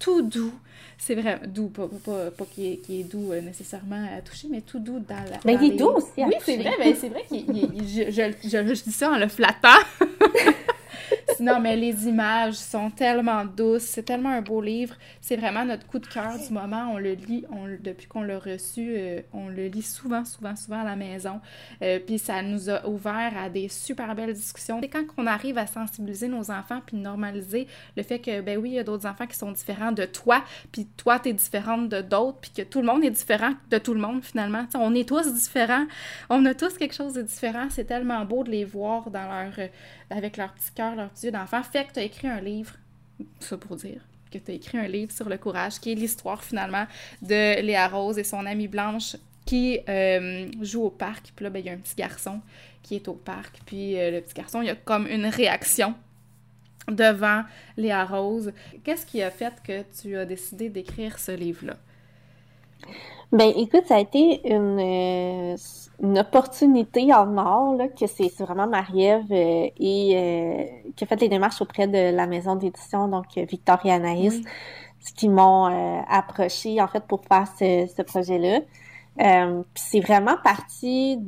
tout 0.00 0.22
doux. 0.22 0.52
C'est 0.98 1.14
vrai, 1.14 1.40
doux, 1.46 1.68
pas, 1.68 1.88
pas, 2.04 2.30
pas 2.30 2.44
qui, 2.52 2.72
est, 2.72 2.76
qui, 2.78 3.00
est, 3.00 3.04
doux 3.04 3.32
euh, 3.32 3.40
nécessairement 3.40 4.06
à 4.16 4.20
toucher, 4.20 4.48
mais 4.50 4.60
tout 4.60 4.80
doux 4.80 4.98
dans 4.98 5.14
la. 5.14 5.38
Mais 5.46 5.56
il 5.62 5.72
est 5.72 5.76
doux 5.76 5.90
aussi 5.90 6.20
à 6.20 6.26
Oui, 6.26 6.34
c'est 6.44 6.56
vrai, 6.56 6.72
mais 6.78 6.94
c'est 6.94 7.08
vrai 7.08 7.22
que 7.22 7.36
je, 7.36 8.10
je, 8.10 8.48
je, 8.48 8.74
je, 8.74 8.82
dis 8.82 8.92
ça 8.92 9.10
en 9.10 9.18
le 9.18 9.28
flattant. 9.28 9.68
non, 11.40 11.60
mais 11.60 11.76
les 11.76 12.06
images 12.06 12.54
sont 12.54 12.90
tellement 12.90 13.44
douces. 13.44 13.82
C'est 13.82 14.02
tellement 14.02 14.30
un 14.30 14.42
beau 14.42 14.60
livre. 14.60 14.94
C'est 15.20 15.36
vraiment 15.36 15.64
notre 15.64 15.86
coup 15.86 15.98
de 15.98 16.06
cœur 16.06 16.38
du 16.38 16.52
moment. 16.52 16.92
On 16.92 16.98
le 16.98 17.12
lit, 17.12 17.44
on, 17.50 17.66
depuis 17.80 18.06
qu'on 18.06 18.22
l'a 18.22 18.38
reçu, 18.38 18.94
euh, 18.96 19.20
on 19.32 19.48
le 19.48 19.66
lit 19.66 19.82
souvent, 19.82 20.24
souvent, 20.24 20.56
souvent 20.56 20.80
à 20.80 20.84
la 20.84 20.96
maison. 20.96 21.40
Euh, 21.82 21.98
puis 21.98 22.18
ça 22.18 22.42
nous 22.42 22.70
a 22.70 22.86
ouvert 22.86 23.32
à 23.36 23.48
des 23.48 23.68
super 23.68 24.14
belles 24.14 24.34
discussions. 24.34 24.80
Et 24.82 24.88
quand 24.88 25.04
on 25.16 25.26
arrive 25.26 25.58
à 25.58 25.66
sensibiliser 25.66 26.28
nos 26.28 26.50
enfants 26.50 26.80
puis 26.84 26.96
normaliser 26.96 27.66
le 27.96 28.02
fait 28.02 28.18
que, 28.18 28.40
ben 28.40 28.58
oui, 28.58 28.70
il 28.70 28.74
y 28.74 28.78
a 28.78 28.84
d'autres 28.84 29.06
enfants 29.06 29.26
qui 29.26 29.36
sont 29.36 29.52
différents 29.52 29.92
de 29.92 30.04
toi, 30.04 30.42
puis 30.72 30.86
toi, 30.96 31.18
tu 31.18 31.30
es 31.30 31.32
différente 31.32 31.88
de 31.88 32.00
d'autres, 32.00 32.38
puis 32.40 32.50
que 32.50 32.62
tout 32.62 32.80
le 32.80 32.86
monde 32.86 33.04
est 33.04 33.10
différent 33.10 33.52
de 33.70 33.78
tout 33.78 33.94
le 33.94 34.00
monde 34.00 34.22
finalement. 34.22 34.66
on 34.74 34.94
est 34.94 35.08
tous 35.08 35.32
différents. 35.32 35.86
On 36.28 36.44
a 36.46 36.54
tous 36.54 36.76
quelque 36.76 36.94
chose 36.94 37.14
de 37.14 37.22
différent. 37.22 37.66
C'est 37.70 37.84
tellement 37.84 38.24
beau 38.24 38.44
de 38.44 38.50
les 38.50 38.64
voir 38.64 39.10
dans 39.10 39.28
leur, 39.28 39.52
euh, 39.58 39.68
avec 40.10 40.36
leur 40.36 40.52
petit 40.52 40.72
cœur, 40.72 40.94
leur 40.96 41.10
petit 41.30 41.38
d'enfant. 41.38 41.62
Fait 41.62 41.86
que 41.86 41.92
tu 41.92 42.00
as 42.00 42.04
écrit 42.04 42.28
un 42.28 42.40
livre, 42.40 42.74
ça 43.40 43.56
pour 43.56 43.76
dire 43.76 44.00
que 44.30 44.38
tu 44.38 44.52
as 44.52 44.54
écrit 44.54 44.78
un 44.78 44.86
livre 44.86 45.10
sur 45.10 45.28
le 45.28 45.38
courage, 45.38 45.80
qui 45.80 45.90
est 45.90 45.94
l'histoire 45.96 46.44
finalement 46.44 46.86
de 47.20 47.60
Léa 47.60 47.88
Rose 47.88 48.16
et 48.16 48.24
son 48.24 48.46
amie 48.46 48.68
Blanche 48.68 49.16
qui 49.44 49.80
euh, 49.88 50.48
joue 50.60 50.84
au 50.84 50.90
parc. 50.90 51.32
Puis 51.34 51.42
là, 51.42 51.50
ben, 51.50 51.58
il 51.58 51.66
y 51.66 51.68
a 51.68 51.72
un 51.72 51.78
petit 51.78 51.96
garçon 51.96 52.40
qui 52.82 52.94
est 52.94 53.08
au 53.08 53.14
parc. 53.14 53.60
Puis 53.66 53.98
euh, 53.98 54.12
le 54.12 54.20
petit 54.20 54.34
garçon, 54.34 54.62
il 54.62 54.70
a 54.70 54.76
comme 54.76 55.08
une 55.08 55.26
réaction 55.26 55.94
devant 56.88 57.42
Léa 57.76 58.04
Rose. 58.04 58.52
Qu'est-ce 58.84 59.04
qui 59.04 59.20
a 59.20 59.30
fait 59.30 59.54
que 59.64 59.82
tu 60.00 60.16
as 60.16 60.24
décidé 60.24 60.68
d'écrire 60.68 61.18
ce 61.18 61.32
livre-là? 61.32 61.76
Ben, 63.32 63.52
écoute, 63.56 63.84
ça 63.86 63.96
a 63.96 64.00
été 64.00 64.40
une, 64.52 64.80
euh, 64.80 65.56
une 66.02 66.18
opportunité 66.18 67.14
en 67.14 67.38
or, 67.38 67.76
là, 67.76 67.86
que 67.86 68.06
c'est 68.08 68.28
vraiment 68.40 68.66
Marie-Ève 68.66 69.30
euh, 69.30 69.68
et 69.78 70.16
euh, 70.16 70.64
qui 70.96 71.04
a 71.04 71.06
fait 71.06 71.20
les 71.20 71.28
démarches 71.28 71.60
auprès 71.62 71.86
de 71.86 72.12
la 72.14 72.26
maison 72.26 72.56
d'édition, 72.56 73.06
donc 73.06 73.26
Victoria 73.36 73.94
Anaïs, 73.94 74.40
qui 75.16 75.28
m'ont 75.28 75.66
approché 76.08 76.82
en 76.82 76.88
fait 76.88 77.04
pour 77.06 77.22
faire 77.24 77.46
ce, 77.58 77.86
ce 77.96 78.02
projet-là. 78.02 78.60
puis 79.16 79.82
c'est 79.82 80.00
vraiment 80.00 80.36
parti 80.42 81.18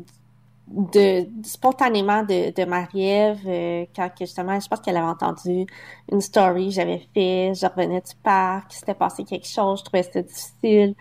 de, 0.69 1.27
spontanément 1.45 2.23
de, 2.23 2.53
de 2.53 2.65
Marie-Ève 2.65 3.87
quand 3.95 4.11
justement 4.21 4.59
je 4.61 4.69
pense 4.69 4.81
qu'elle 4.81 4.97
avait 4.97 5.07
entendu 5.07 5.67
une 6.11 6.21
story 6.21 6.67
que 6.67 6.75
j'avais 6.75 7.07
fait 7.15 7.53
je 7.55 7.67
revenais 7.67 8.01
du 8.01 8.15
parc 8.23 8.73
s'était 8.73 8.95
passé 8.95 9.25
quelque 9.25 9.49
chose 9.49 9.81
je 9.81 9.85
trouvais 9.85 10.03
ça 10.03 10.23
difficile 10.23 10.95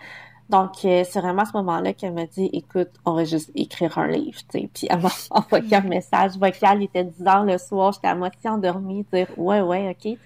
donc, 0.52 0.84
euh, 0.84 1.06
c'est 1.10 1.22
vraiment 1.22 1.44
à 1.44 1.46
ce 1.46 1.54
moment-là 1.54 1.94
qu'elle 1.94 2.14
m'a 2.14 2.26
dit, 2.26 2.50
écoute, 2.52 2.90
on 3.06 3.14
va 3.14 3.24
juste 3.24 3.52
écrire 3.56 3.98
un 3.98 4.08
livre, 4.08 4.38
tu 4.52 4.60
sais. 4.60 4.70
Puis 4.74 4.88
elle 4.90 5.00
m'a 5.00 5.10
envoyé 5.32 5.76
un 5.76 5.82
message 5.82 6.38
vocal, 6.38 6.82
il 6.82 6.86
était 6.86 7.06
10 7.06 7.26
heures 7.26 7.46
le 7.46 7.58
soir, 7.58 7.94
j'étais 7.94 8.10
à 8.10 8.16
moitié 8.16 8.50
endormie, 8.50 9.06
dire, 9.14 9.28
ouais, 9.38 9.62
ouais, 9.62 9.96
ok. 9.98 10.18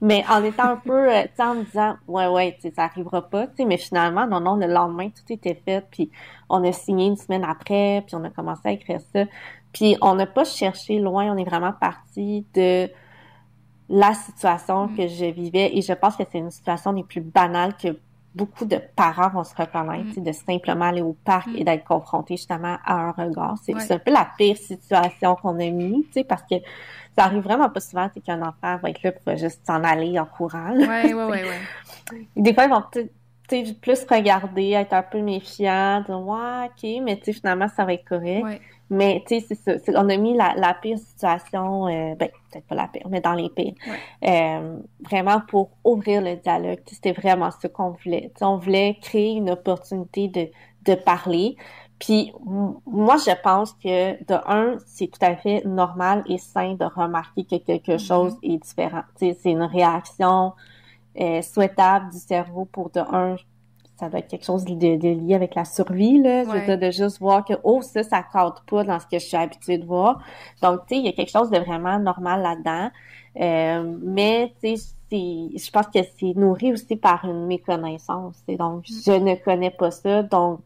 Mais 0.00 0.24
en 0.28 0.42
étant 0.42 0.64
un 0.64 0.76
peu, 0.76 1.14
euh, 1.14 1.22
tu 1.22 1.28
sais, 1.36 1.42
en 1.44 1.54
me 1.54 1.62
disant, 1.62 1.94
ouais, 2.08 2.26
ouais, 2.26 2.56
tu 2.56 2.62
sais, 2.62 2.74
ça 2.74 2.84
arrivera 2.84 3.22
pas, 3.22 3.46
tu 3.46 3.58
sais. 3.58 3.64
Mais 3.64 3.76
finalement, 3.76 4.26
non, 4.26 4.40
non, 4.40 4.56
le 4.56 4.66
lendemain, 4.66 5.10
tout 5.10 5.32
était 5.32 5.54
fait, 5.54 5.86
puis 5.92 6.10
on 6.48 6.64
a 6.64 6.72
signé 6.72 7.06
une 7.06 7.16
semaine 7.16 7.44
après, 7.44 8.02
puis 8.04 8.16
on 8.16 8.24
a 8.24 8.30
commencé 8.30 8.62
à 8.64 8.72
écrire 8.72 9.00
ça. 9.14 9.26
Puis 9.72 9.96
on 10.02 10.16
n'a 10.16 10.26
pas 10.26 10.44
cherché 10.44 10.98
loin, 10.98 11.32
on 11.32 11.36
est 11.36 11.44
vraiment 11.44 11.72
parti 11.72 12.44
de 12.52 12.90
la 13.88 14.12
situation 14.14 14.88
mm. 14.88 14.96
que 14.96 15.06
je 15.06 15.26
vivais, 15.26 15.76
et 15.76 15.82
je 15.82 15.92
pense 15.92 16.16
que 16.16 16.24
c'est 16.32 16.38
une 16.38 16.50
situation 16.50 16.92
des 16.92 17.04
plus 17.04 17.20
banales 17.20 17.76
que 17.76 17.96
beaucoup 18.34 18.64
de 18.64 18.78
parents 18.96 19.28
vont 19.28 19.44
se 19.44 19.54
reconnaître, 19.54 20.18
mm. 20.18 20.22
de 20.22 20.32
simplement 20.32 20.86
aller 20.86 21.02
au 21.02 21.16
parc 21.24 21.48
mm. 21.48 21.56
et 21.56 21.64
d'être 21.64 21.84
confrontés 21.84 22.36
justement 22.36 22.78
à 22.84 22.94
un 22.94 23.10
regard. 23.12 23.56
C'est 23.62 23.92
un 23.92 23.98
peu 23.98 24.10
la 24.10 24.28
pire 24.36 24.56
situation 24.56 25.36
qu'on 25.36 25.58
a 25.60 25.70
mis, 25.70 26.06
parce 26.28 26.42
que 26.42 26.56
ça 27.16 27.24
arrive 27.24 27.42
vraiment 27.42 27.68
pas 27.68 27.80
souvent, 27.80 28.08
qu'un 28.24 28.40
enfant 28.40 28.78
va 28.78 28.90
être 28.90 29.02
là 29.02 29.12
pour 29.12 29.36
juste 29.36 29.66
s'en 29.66 29.84
aller 29.84 30.18
en 30.18 30.24
courant. 30.24 30.74
Oui, 30.74 31.12
oui, 31.12 31.40
oui, 32.12 32.28
Des 32.36 32.54
fois, 32.54 32.64
ils 32.64 32.70
vont 32.70 32.82
peut-être 32.90 33.80
plus 33.80 34.04
regarder, 34.08 34.70
être 34.70 34.94
un 34.94 35.02
peu 35.02 35.20
méfiants, 35.20 36.00
dire 36.00 36.20
ouais, 36.20 36.66
ok, 36.66 37.02
mais 37.04 37.20
tu 37.20 37.32
finalement, 37.32 37.68
ça 37.68 37.84
va 37.84 37.92
être 37.94 38.08
correct. 38.08 38.60
Mais 38.92 39.24
tu 39.26 39.40
sais, 39.40 39.56
c'est 39.64 39.78
ça. 39.78 39.92
On 39.96 40.08
a 40.10 40.16
mis 40.18 40.36
la, 40.36 40.52
la 40.54 40.74
pire 40.74 40.98
situation, 40.98 41.86
euh, 41.86 42.14
ben, 42.14 42.28
peut-être 42.50 42.66
pas 42.66 42.74
la 42.74 42.88
pire, 42.88 43.06
mais 43.08 43.22
dans 43.22 43.32
les 43.32 43.48
pires. 43.48 43.72
Euh, 44.22 44.76
vraiment 45.00 45.40
pour 45.48 45.70
ouvrir 45.82 46.20
le 46.20 46.36
dialogue. 46.36 46.80
C'était 46.86 47.12
vraiment 47.12 47.48
ce 47.50 47.68
qu'on 47.68 47.96
voulait. 48.04 48.30
on 48.42 48.58
voulait 48.58 48.98
créer 49.00 49.32
une 49.32 49.48
opportunité 49.48 50.28
de, 50.28 50.48
de 50.84 50.94
parler. 50.94 51.56
Puis 51.98 52.34
moi, 52.84 53.16
je 53.16 53.32
pense 53.42 53.72
que 53.72 54.22
de 54.24 54.34
un, 54.46 54.76
c'est 54.86 55.06
tout 55.06 55.24
à 55.24 55.36
fait 55.36 55.64
normal 55.64 56.22
et 56.26 56.36
sain 56.36 56.74
de 56.74 56.84
remarquer 56.84 57.44
que 57.44 57.56
quelque 57.56 57.92
mm-hmm. 57.92 58.06
chose 58.06 58.36
est 58.42 58.58
différent. 58.58 59.04
C'est 59.16 59.38
une 59.46 59.62
réaction 59.62 60.52
euh, 61.18 61.40
souhaitable 61.40 62.10
du 62.10 62.18
cerveau 62.18 62.66
pour 62.66 62.90
de 62.90 63.00
un 63.00 63.36
ça 63.98 64.08
doit 64.08 64.20
être 64.20 64.28
quelque 64.28 64.44
chose 64.44 64.64
de, 64.64 64.74
de 64.74 65.08
lié 65.08 65.34
avec 65.34 65.54
la 65.54 65.64
survie, 65.64 66.18
là. 66.20 66.44
de 66.76 66.90
juste 66.90 67.18
voir 67.20 67.44
que, 67.44 67.54
oh, 67.62 67.82
ça, 67.82 68.02
ça 68.02 68.22
cadre 68.22 68.62
pas 68.66 68.84
dans 68.84 68.98
ce 68.98 69.06
que 69.06 69.18
je 69.18 69.26
suis 69.26 69.36
habituée 69.36 69.78
de 69.78 69.84
voir. 69.84 70.20
Donc, 70.60 70.80
tu 70.86 70.94
sais, 70.94 71.00
il 71.00 71.06
y 71.06 71.08
a 71.08 71.12
quelque 71.12 71.30
chose 71.30 71.50
de 71.50 71.58
vraiment 71.58 71.98
normal 71.98 72.42
là-dedans. 72.42 72.90
Euh, 73.40 73.96
mais, 74.02 74.52
tu 74.62 74.76
sais, 74.76 74.92
je 75.10 75.70
pense 75.70 75.86
que 75.86 76.00
c'est 76.18 76.34
nourri 76.34 76.72
aussi 76.72 76.96
par 76.96 77.24
une 77.24 77.46
méconnaissance. 77.46 78.42
Et 78.48 78.56
donc, 78.56 78.88
mm. 78.88 78.94
je 79.06 79.12
ne 79.12 79.34
connais 79.36 79.70
pas 79.70 79.90
ça. 79.90 80.22
Donc, 80.22 80.60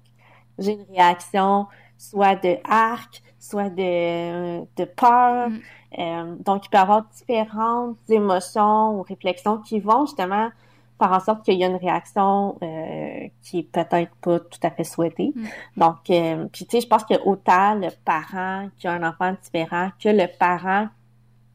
j'ai 0.58 0.72
une 0.72 0.86
réaction 0.94 1.66
soit 1.98 2.36
de 2.36 2.56
arc, 2.68 3.22
soit 3.38 3.70
de, 3.70 4.60
de 4.60 4.84
peur. 4.84 5.50
Mm. 5.50 5.58
Euh, 5.98 6.36
donc, 6.44 6.66
il 6.66 6.70
peut 6.70 6.78
y 6.78 6.80
avoir 6.80 7.04
différentes 7.14 7.98
émotions 8.08 8.98
ou 8.98 9.02
réflexions 9.02 9.58
qui 9.58 9.80
vont 9.80 10.06
justement 10.06 10.48
faire 10.98 11.12
en 11.12 11.20
sorte 11.20 11.44
qu'il 11.44 11.58
y 11.58 11.64
a 11.64 11.66
une 11.66 11.76
réaction 11.76 12.56
euh, 12.62 13.28
qui 13.42 13.60
est 13.60 13.70
peut-être 13.70 14.14
pas 14.22 14.40
tout 14.40 14.60
à 14.62 14.70
fait 14.70 14.84
souhaitée. 14.84 15.32
Mm. 15.34 15.46
Donc, 15.76 16.10
euh, 16.10 16.46
puis 16.52 16.64
tu 16.64 16.72
sais, 16.72 16.80
je 16.80 16.86
pense 16.86 17.04
que 17.04 17.14
autant 17.24 17.74
le 17.74 17.88
parent 18.04 18.68
qui 18.78 18.86
a 18.86 18.92
un 18.92 19.02
enfant 19.02 19.34
différent 19.42 19.90
que 20.02 20.08
le 20.08 20.26
parent 20.38 20.88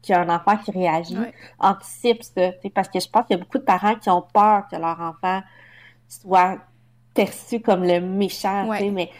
qui 0.02 0.12
a 0.12 0.20
un 0.20 0.28
enfant 0.28 0.56
qui 0.56 0.72
réagit 0.72 1.16
anticipe 1.58 2.22
ça. 2.22 2.50
Parce 2.74 2.88
que 2.88 3.00
je 3.00 3.08
pense 3.08 3.26
qu'il 3.26 3.36
y 3.36 3.40
a 3.40 3.42
beaucoup 3.42 3.58
de 3.58 3.64
parents 3.64 3.94
qui 3.94 4.10
ont 4.10 4.24
peur 4.34 4.64
que 4.70 4.76
leur 4.76 5.00
enfant 5.00 5.42
soit 6.08 6.58
perçu 7.14 7.60
comme 7.60 7.84
le 7.84 8.00
méchant, 8.00 8.68
mais 8.92 9.10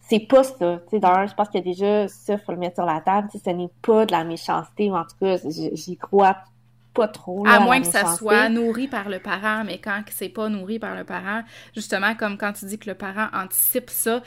c'est 0.00 0.20
pas 0.20 0.44
ça. 0.44 0.80
D'ailleurs, 0.92 1.26
je 1.26 1.34
pense 1.34 1.48
que 1.48 1.58
déjà, 1.58 2.08
ça, 2.08 2.38
faut 2.38 2.52
le 2.52 2.58
mettre 2.58 2.76
sur 2.76 2.84
la 2.84 3.00
table. 3.00 3.28
Ce 3.32 3.50
n'est 3.50 3.70
pas 3.82 4.06
de 4.06 4.12
la 4.12 4.24
méchanceté, 4.24 4.90
ou 4.90 4.96
en 4.96 5.04
tout 5.04 5.16
cas, 5.20 5.36
j'y 5.72 5.96
crois 5.96 6.36
pas 6.94 7.08
trop. 7.08 7.46
à 7.46 7.60
moins 7.60 7.80
que 7.80 7.86
ça 7.86 8.16
soit 8.16 8.48
nourri 8.48 8.88
par 8.88 9.08
le 9.08 9.18
parent, 9.18 9.64
mais 9.64 9.78
quand 9.78 10.02
c'est 10.10 10.28
pas 10.28 10.48
nourri 10.48 10.78
par 10.78 10.94
le 10.94 11.04
parent, 11.04 11.42
justement, 11.74 12.14
comme 12.14 12.38
quand 12.38 12.52
tu 12.52 12.64
dis 12.66 12.78
que 12.78 12.88
le 12.88 12.94
parent 12.94 13.26
anticipe 13.32 13.90
ça, 13.90 14.22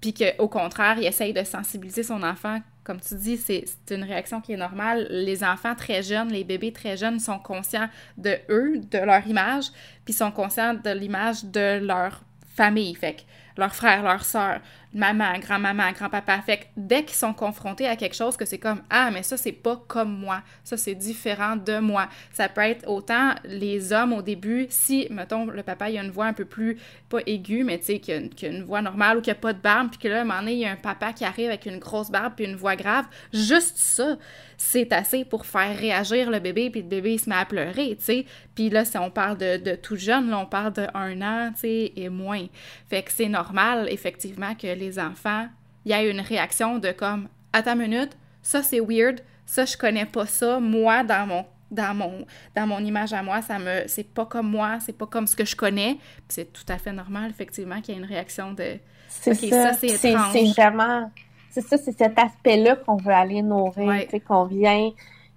puis 0.00 0.14
qu'au 0.14 0.48
contraire, 0.48 0.98
il 0.98 1.06
essaye 1.06 1.32
de 1.32 1.44
sensibiliser 1.44 2.02
son 2.02 2.22
enfant, 2.22 2.60
comme 2.84 3.00
tu 3.00 3.16
dis, 3.16 3.36
c'est 3.36 3.66
une 3.90 4.04
réaction 4.04 4.40
qui 4.40 4.52
est 4.52 4.56
normale. 4.56 5.08
Les 5.10 5.42
enfants 5.42 5.74
très 5.74 6.02
jeunes, 6.04 6.28
les 6.28 6.44
bébés 6.44 6.72
très 6.72 6.96
jeunes 6.96 7.18
sont 7.18 7.40
conscients 7.40 7.88
de 8.16 8.36
eux, 8.48 8.78
de 8.78 8.98
leur 8.98 9.26
image, 9.26 9.64
puis 10.04 10.14
sont 10.14 10.30
conscients 10.30 10.74
de 10.74 10.90
l'image 10.90 11.44
de 11.44 11.84
leur 11.84 12.22
famille. 12.54 12.94
Fait 12.94 13.14
que 13.14 13.22
leurs 13.56 13.74
frères, 13.74 14.04
leurs 14.04 14.24
sœurs, 14.24 14.60
maman, 14.92 15.38
grand-maman, 15.38 15.92
grand-papa. 15.92 16.40
Fait 16.40 16.58
que 16.58 16.64
dès 16.76 17.04
qu'ils 17.04 17.16
sont 17.16 17.34
confrontés 17.34 17.86
à 17.86 17.96
quelque 17.96 18.16
chose 18.16 18.36
que 18.36 18.44
c'est 18.44 18.58
comme 18.58 18.82
Ah, 18.90 19.10
mais 19.12 19.22
ça, 19.22 19.36
c'est 19.36 19.52
pas 19.52 19.82
comme 19.86 20.18
moi. 20.18 20.42
Ça, 20.64 20.76
c'est 20.76 20.94
différent 20.94 21.56
de 21.56 21.78
moi. 21.78 22.08
Ça 22.32 22.48
peut 22.48 22.62
être 22.62 22.88
autant 22.88 23.34
les 23.44 23.92
hommes 23.92 24.12
au 24.12 24.22
début, 24.22 24.66
si, 24.70 25.06
mettons, 25.10 25.46
le 25.46 25.62
papa, 25.62 25.90
il 25.90 25.98
a 25.98 26.02
une 26.02 26.10
voix 26.10 26.26
un 26.26 26.32
peu 26.32 26.44
plus, 26.44 26.78
pas 27.08 27.18
aiguë, 27.26 27.64
mais 27.64 27.78
tu 27.78 27.86
sais, 27.86 27.98
qu'il 27.98 28.14
a, 28.14 28.48
une 28.48 28.64
voix 28.64 28.82
normale 28.82 29.18
ou 29.18 29.20
qu'il 29.20 29.32
a 29.32 29.36
pas 29.36 29.52
de 29.52 29.60
barbe, 29.60 29.90
puis 29.90 29.98
que 29.98 30.08
là, 30.08 30.18
à 30.18 30.20
un 30.22 30.24
moment 30.24 30.40
donné, 30.40 30.52
il 30.52 30.58
y 30.60 30.66
a 30.66 30.70
un 30.70 30.76
papa 30.76 31.12
qui 31.12 31.24
arrive 31.24 31.48
avec 31.48 31.66
une 31.66 31.78
grosse 31.78 32.10
barbe 32.10 32.34
puis 32.36 32.44
une 32.44 32.56
voix 32.56 32.76
grave. 32.76 33.06
Juste 33.32 33.76
ça, 33.76 34.16
c'est 34.56 34.92
assez 34.92 35.24
pour 35.24 35.46
faire 35.46 35.76
réagir 35.76 36.30
le 36.30 36.38
bébé, 36.38 36.70
puis 36.70 36.82
le 36.82 36.88
bébé, 36.88 37.14
il 37.14 37.20
se 37.20 37.28
met 37.28 37.36
à 37.36 37.44
pleurer, 37.44 37.96
tu 37.98 38.04
sais. 38.04 38.26
Puis 38.54 38.70
là, 38.70 38.84
si 38.84 38.96
on 38.96 39.10
parle 39.10 39.36
de, 39.36 39.58
de 39.58 39.74
tout 39.74 39.96
jeune, 39.96 40.30
là, 40.30 40.38
on 40.38 40.46
parle 40.46 40.72
de 40.72 40.86
un 40.94 41.20
an, 41.20 41.50
tu 41.52 41.60
sais, 41.60 41.92
et 41.96 42.08
moins. 42.08 42.46
Fait 42.88 43.02
que 43.02 43.12
c'est 43.12 43.28
normal, 43.28 43.88
effectivement, 43.90 44.54
que 44.54 44.66
les 44.76 44.98
enfants, 44.98 45.46
il 45.84 45.90
y 45.90 45.94
a 45.94 46.02
une 46.02 46.20
réaction 46.20 46.78
de 46.78 46.92
comme, 46.92 47.28
à 47.52 47.62
ta 47.62 47.74
minute, 47.74 48.16
ça 48.42 48.62
c'est 48.62 48.80
weird, 48.80 49.20
ça 49.44 49.64
je 49.64 49.76
connais 49.76 50.06
pas 50.06 50.26
ça, 50.26 50.60
moi 50.60 51.02
dans 51.02 51.26
mon 51.26 51.44
dans 51.70 51.94
mon 51.94 52.26
dans 52.54 52.66
mon 52.66 52.78
image 52.80 53.12
à 53.12 53.22
moi, 53.22 53.42
ça 53.42 53.58
me 53.58 53.84
c'est 53.86 54.08
pas 54.12 54.26
comme 54.26 54.50
moi, 54.50 54.78
c'est 54.80 54.96
pas 54.96 55.06
comme 55.06 55.26
ce 55.26 55.36
que 55.36 55.44
je 55.44 55.56
connais. 55.56 55.98
C'est 56.28 56.52
tout 56.52 56.64
à 56.68 56.78
fait 56.78 56.92
normal 56.92 57.30
effectivement 57.30 57.80
qu'il 57.80 57.94
y 57.94 57.98
ait 57.98 58.00
une 58.00 58.06
réaction 58.06 58.52
de 58.52 58.78
c'est 59.08 59.34
ça, 59.34 59.72
c'est 59.74 59.88
C'est 59.88 60.44
vraiment 60.56 61.10
c'est 61.50 61.62
ça, 61.62 61.78
c'est 61.78 61.96
cet 61.96 62.18
aspect-là 62.18 62.76
qu'on 62.76 62.96
veut 62.96 63.12
aller 63.12 63.42
nourrir, 63.42 64.06
sais 64.10 64.20
qu'on 64.20 64.44
vient 64.44 64.90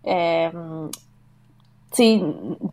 euh, 0.05 0.89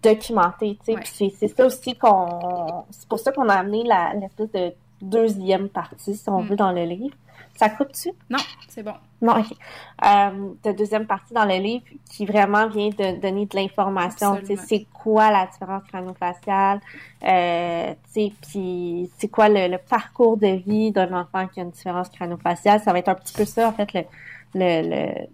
documenter, 0.02 0.78
tu 0.85 0.94
sais. 0.94 1.32
c'est 1.38 1.49
ça 1.49 1.66
aussi 1.66 1.96
qu'on 1.96 2.85
c'est 2.90 3.08
pour 3.08 3.18
ça 3.18 3.32
qu'on 3.32 3.49
a 3.49 3.54
amené 3.54 3.85
l'espèce 4.20 4.50
de 4.52 4.73
deuxième 5.00 5.69
partie, 5.69 6.17
si 6.17 6.29
on 6.29 6.43
hmm. 6.43 6.47
veut, 6.47 6.57
dans 6.57 6.73
le 6.73 6.85
livre. 6.85 7.15
Ça 7.57 7.71
coupe-tu? 7.71 8.11
Non, 8.29 8.38
c'est 8.69 8.83
bon. 8.83 8.93
Non, 9.23 9.38
OK. 9.38 9.47
Euh, 10.05 10.50
de 10.62 10.73
deuxième 10.73 11.07
partie 11.07 11.33
dans 11.33 11.47
le 11.47 11.57
livre 11.57 11.85
qui 12.11 12.26
vraiment 12.26 12.69
vient 12.69 12.91
de 12.91 13.19
donner 13.19 13.47
de 13.47 13.57
l'information. 13.57 14.38
C'est 14.67 14.87
quoi 14.93 15.31
la 15.31 15.47
différence 15.47 15.83
crânio-faciale? 15.85 16.81
Euh, 17.23 17.95
puis 18.12 19.11
c'est 19.17 19.29
quoi 19.29 19.49
le, 19.49 19.79
parcours 19.79 20.37
de 20.37 20.49
vie 20.49 20.93
d'un 20.93 21.12
enfant 21.19 21.47
qui 21.47 21.61
a 21.61 21.62
une 21.62 21.71
différence 21.71 22.11
crânio-faciale? 22.11 22.81
Ça 22.83 22.93
va 22.93 22.99
être 22.99 23.09
un 23.09 23.15
petit 23.15 23.33
peu 23.33 23.47
ça, 23.47 23.69
en 23.69 23.73
fait, 23.73 23.91
le, 23.95 24.03
le, 24.58 25.26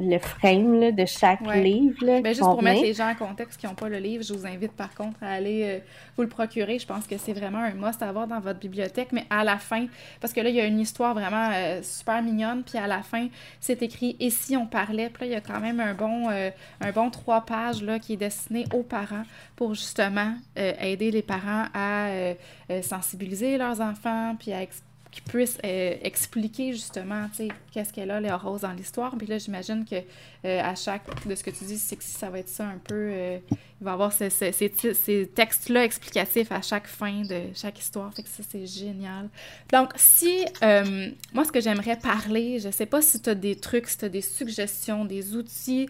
le 0.00 0.18
frame 0.18 0.80
là, 0.80 0.92
de 0.92 1.04
chaque 1.04 1.40
livre. 1.40 2.04
Là, 2.04 2.20
ben, 2.20 2.32
juste 2.32 2.42
pour 2.42 2.62
mettre 2.62 2.82
les 2.82 2.94
gens 2.94 3.10
en 3.10 3.14
contexte 3.14 3.60
qui 3.60 3.66
n'ont 3.66 3.74
pas 3.74 3.88
le 3.88 3.98
livre, 3.98 4.22
je 4.22 4.32
vous 4.32 4.46
invite 4.46 4.72
par 4.72 4.94
contre 4.94 5.22
à 5.22 5.32
aller 5.32 5.62
euh, 5.64 5.78
vous 6.16 6.22
le 6.22 6.28
procurer. 6.28 6.78
Je 6.78 6.86
pense 6.86 7.06
que 7.06 7.16
c'est 7.18 7.32
vraiment 7.32 7.58
un 7.58 7.72
must 7.72 8.02
à 8.02 8.08
avoir 8.08 8.26
dans 8.26 8.38
votre 8.40 8.60
bibliothèque. 8.60 9.08
Mais 9.12 9.24
à 9.30 9.44
la 9.44 9.58
fin, 9.58 9.86
parce 10.20 10.32
que 10.32 10.40
là, 10.40 10.50
il 10.50 10.54
y 10.54 10.60
a 10.60 10.66
une 10.66 10.78
histoire 10.78 11.14
vraiment 11.14 11.50
euh, 11.52 11.82
super 11.82 12.22
mignonne. 12.22 12.62
Puis 12.62 12.78
à 12.78 12.86
la 12.86 13.02
fin, 13.02 13.28
c'est 13.60 13.82
écrit 13.82 14.16
Et 14.20 14.30
si 14.30 14.56
on 14.56 14.66
parlait 14.66 15.10
Puis 15.10 15.22
là, 15.22 15.26
il 15.26 15.32
y 15.32 15.36
a 15.36 15.40
quand 15.40 15.60
même 15.60 15.80
un 15.80 15.94
bon, 15.94 16.30
euh, 16.30 16.50
un 16.80 16.92
bon 16.92 17.10
trois 17.10 17.40
pages 17.40 17.82
là, 17.82 17.98
qui 17.98 18.12
est 18.12 18.18
destiné 18.18 18.64
aux 18.72 18.82
parents 18.82 19.24
pour 19.56 19.74
justement 19.74 20.34
aider 20.56 21.10
les 21.10 21.22
parents 21.22 21.64
à 21.74 22.08
sensibiliser 22.82 23.58
leurs 23.58 23.80
enfants 23.80 24.36
puis 24.38 24.52
à 24.52 24.62
expliquer 24.62 24.87
qui 25.18 25.30
puisse 25.30 25.58
euh, 25.64 25.94
expliquer 26.02 26.72
justement, 26.72 27.28
tu 27.30 27.48
sais, 27.48 27.48
qu'est-ce 27.72 27.92
qu'elle 27.92 28.10
a, 28.10 28.20
Léa 28.20 28.36
Rose, 28.36 28.62
dans 28.62 28.72
l'histoire. 28.72 29.14
Puis 29.16 29.26
là, 29.26 29.38
j'imagine 29.38 29.84
que 29.84 29.96
euh, 29.96 30.60
à 30.62 30.74
chaque, 30.74 31.02
de 31.26 31.34
ce 31.34 31.42
que 31.42 31.50
tu 31.50 31.64
dis, 31.64 31.78
c'est 31.78 31.96
que 31.96 32.04
ça 32.04 32.30
va 32.30 32.38
être 32.38 32.48
ça 32.48 32.64
un 32.64 32.78
peu, 32.78 32.94
euh, 32.94 33.38
il 33.50 33.84
va 33.84 33.90
y 33.90 33.94
avoir 33.94 34.12
ces 34.12 35.28
textes-là 35.34 35.84
explicatifs 35.84 36.52
à 36.52 36.62
chaque 36.62 36.86
fin 36.86 37.22
de 37.22 37.42
chaque 37.54 37.78
histoire. 37.78 38.12
Fait 38.14 38.22
que 38.22 38.28
ça, 38.28 38.42
c'est 38.48 38.66
génial. 38.66 39.28
Donc, 39.72 39.90
si, 39.96 40.44
moi, 41.32 41.44
ce 41.44 41.52
que 41.52 41.60
j'aimerais 41.60 41.96
parler, 41.96 42.58
je 42.58 42.70
sais 42.70 42.86
pas 42.86 43.02
si 43.02 43.20
tu 43.20 43.30
as 43.30 43.34
des 43.34 43.56
trucs, 43.56 43.88
si 43.88 43.98
tu 43.98 44.04
as 44.04 44.08
des 44.08 44.22
suggestions, 44.22 45.04
des 45.04 45.36
outils 45.36 45.88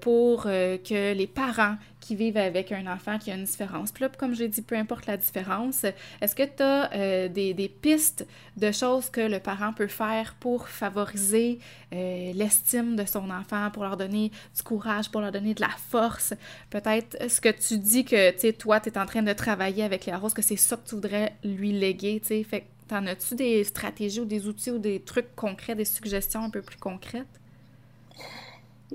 pour 0.00 0.42
que 0.44 1.12
les 1.12 1.26
parents 1.26 1.76
qui 2.02 2.16
vivent 2.16 2.36
avec 2.36 2.72
un 2.72 2.86
enfant 2.92 3.16
qui 3.16 3.30
a 3.30 3.34
une 3.36 3.44
différence. 3.44 3.92
Puis 3.92 4.02
là, 4.02 4.10
comme 4.18 4.34
j'ai 4.34 4.48
dit, 4.48 4.60
peu 4.60 4.74
importe 4.74 5.06
la 5.06 5.16
différence, 5.16 5.84
est-ce 6.20 6.34
que 6.34 6.42
tu 6.42 6.62
as 6.62 6.92
euh, 6.92 7.28
des, 7.28 7.54
des, 7.54 7.68
pistes 7.68 8.26
de 8.56 8.72
choses 8.72 9.08
que 9.08 9.20
le 9.20 9.38
parent 9.38 9.72
peut 9.72 9.86
faire 9.86 10.34
pour 10.40 10.68
favoriser 10.68 11.60
euh, 11.92 12.32
l'estime 12.34 12.96
de 12.96 13.04
son 13.06 13.30
enfant, 13.30 13.70
pour 13.70 13.84
leur 13.84 13.96
donner 13.96 14.32
du 14.54 14.62
courage, 14.62 15.10
pour 15.10 15.20
leur 15.20 15.30
donner 15.30 15.54
de 15.54 15.60
la 15.60 15.70
force? 15.90 16.34
Peut-être 16.70 17.30
ce 17.30 17.40
que 17.40 17.50
tu 17.50 17.78
dis 17.78 18.04
que, 18.04 18.32
tu 18.32 18.40
sais, 18.40 18.52
toi, 18.52 18.80
tu 18.80 18.88
es 18.88 18.98
en 18.98 19.06
train 19.06 19.22
de 19.22 19.32
travailler 19.32 19.84
avec 19.84 20.04
les 20.04 20.14
Rose, 20.14 20.34
que 20.34 20.42
c'est 20.42 20.56
ça 20.56 20.76
que 20.76 20.88
tu 20.88 20.96
voudrais 20.96 21.34
lui 21.44 21.72
léguer, 21.72 22.20
tu 22.20 22.44
sais? 22.44 22.64
T'en 22.88 23.06
as-tu 23.06 23.36
des 23.36 23.62
stratégies 23.62 24.20
ou 24.20 24.24
des 24.24 24.48
outils 24.48 24.72
ou 24.72 24.78
des 24.78 25.00
trucs 25.00 25.34
concrets, 25.36 25.76
des 25.76 25.84
suggestions 25.84 26.42
un 26.42 26.50
peu 26.50 26.62
plus 26.62 26.76
concrètes? 26.76 27.40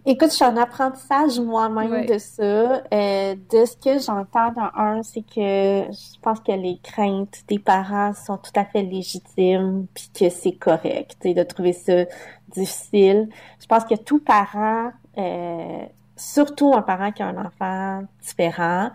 Écoute, 0.05 0.29
je 0.29 0.35
suis 0.35 0.45
en 0.45 0.57
apprentissage 0.57 1.39
moi-même 1.39 2.05
de 2.05 2.17
ça. 2.17 2.83
Euh, 2.93 3.35
de 3.35 3.65
ce 3.65 3.75
que 3.77 3.99
j'entends 3.99 4.51
dans 4.51 4.69
un, 4.75 5.03
c'est 5.03 5.21
que 5.21 5.91
je 5.91 6.19
pense 6.21 6.39
que 6.39 6.51
les 6.51 6.79
craintes 6.83 7.43
des 7.47 7.59
parents 7.59 8.13
sont 8.13 8.37
tout 8.37 8.51
à 8.55 8.65
fait 8.65 8.83
légitimes, 8.83 9.87
puis 9.93 10.09
que 10.13 10.29
c'est 10.29 10.53
correct 10.53 11.17
de 11.23 11.43
trouver 11.43 11.73
ça 11.73 12.05
difficile. 12.49 13.29
Je 13.59 13.65
pense 13.65 13.85
que 13.85 13.95
tout 13.95 14.19
parent, 14.19 14.91
euh, 15.17 15.85
surtout 16.15 16.73
un 16.73 16.81
parent 16.81 17.11
qui 17.11 17.23
a 17.23 17.27
un 17.27 17.45
enfant 17.45 18.03
différent, 18.21 18.91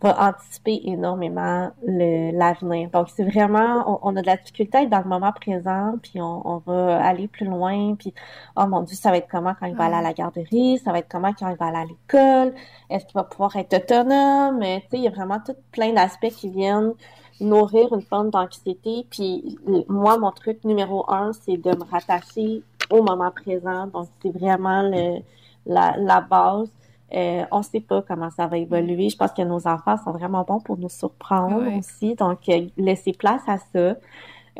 va 0.00 0.28
anticiper 0.28 0.80
énormément 0.84 1.70
l'avenir. 1.86 2.88
Donc, 2.90 3.08
c'est 3.08 3.24
vraiment, 3.24 3.98
on, 4.02 4.14
a 4.16 4.22
de 4.22 4.26
la 4.26 4.36
difficulté 4.36 4.78
à 4.78 4.82
être 4.82 4.90
dans 4.90 5.00
le 5.00 5.08
moment 5.08 5.32
présent, 5.32 5.94
puis 6.02 6.20
on, 6.20 6.46
on, 6.48 6.58
va 6.58 7.04
aller 7.04 7.26
plus 7.26 7.46
loin, 7.46 7.94
puis 7.96 8.14
oh 8.56 8.66
mon 8.66 8.82
Dieu, 8.82 8.96
ça 8.96 9.10
va 9.10 9.16
être 9.16 9.28
comment 9.28 9.54
quand 9.58 9.66
il 9.66 9.74
va 9.74 9.86
aller 9.86 9.96
à 9.96 10.02
la 10.02 10.12
garderie, 10.12 10.78
ça 10.84 10.92
va 10.92 11.00
être 11.00 11.08
comment 11.10 11.32
quand 11.32 11.50
il 11.50 11.56
va 11.56 11.66
aller 11.66 11.78
à 11.78 11.84
l'école, 11.84 12.54
est-ce 12.90 13.06
qu'il 13.06 13.14
va 13.14 13.24
pouvoir 13.24 13.56
être 13.56 13.74
autonome, 13.74 14.60
tu 14.60 14.66
sais, 14.66 14.82
il 14.92 15.02
y 15.02 15.08
a 15.08 15.10
vraiment 15.10 15.40
tout 15.44 15.56
plein 15.72 15.92
d'aspects 15.92 16.30
qui 16.30 16.48
viennent 16.48 16.92
nourrir 17.40 17.92
une 17.92 18.02
forme 18.02 18.30
d'anxiété. 18.30 19.06
Puis 19.10 19.58
moi, 19.88 20.18
mon 20.18 20.32
truc 20.32 20.64
numéro 20.64 21.04
un, 21.10 21.32
c'est 21.32 21.56
de 21.56 21.70
me 21.70 21.84
rattacher 21.90 22.62
au 22.90 23.02
moment 23.02 23.30
présent. 23.30 23.86
Donc, 23.86 24.08
c'est 24.22 24.30
vraiment 24.30 24.82
le, 24.82 25.20
la, 25.66 25.94
la 25.98 26.20
base. 26.20 26.70
Euh, 27.14 27.44
on 27.50 27.58
ne 27.58 27.62
sait 27.62 27.80
pas 27.80 28.02
comment 28.02 28.30
ça 28.30 28.46
va 28.46 28.58
évoluer. 28.58 29.08
Je 29.08 29.16
pense 29.16 29.32
que 29.32 29.42
nos 29.42 29.66
enfants 29.66 29.96
sont 29.96 30.12
vraiment 30.12 30.44
bons 30.44 30.60
pour 30.60 30.78
nous 30.78 30.88
surprendre 30.88 31.78
aussi. 31.78 32.14
Donc, 32.14 32.48
euh, 32.48 32.66
laisser 32.76 33.12
place 33.12 33.42
à 33.46 33.58
ça. 33.58 33.96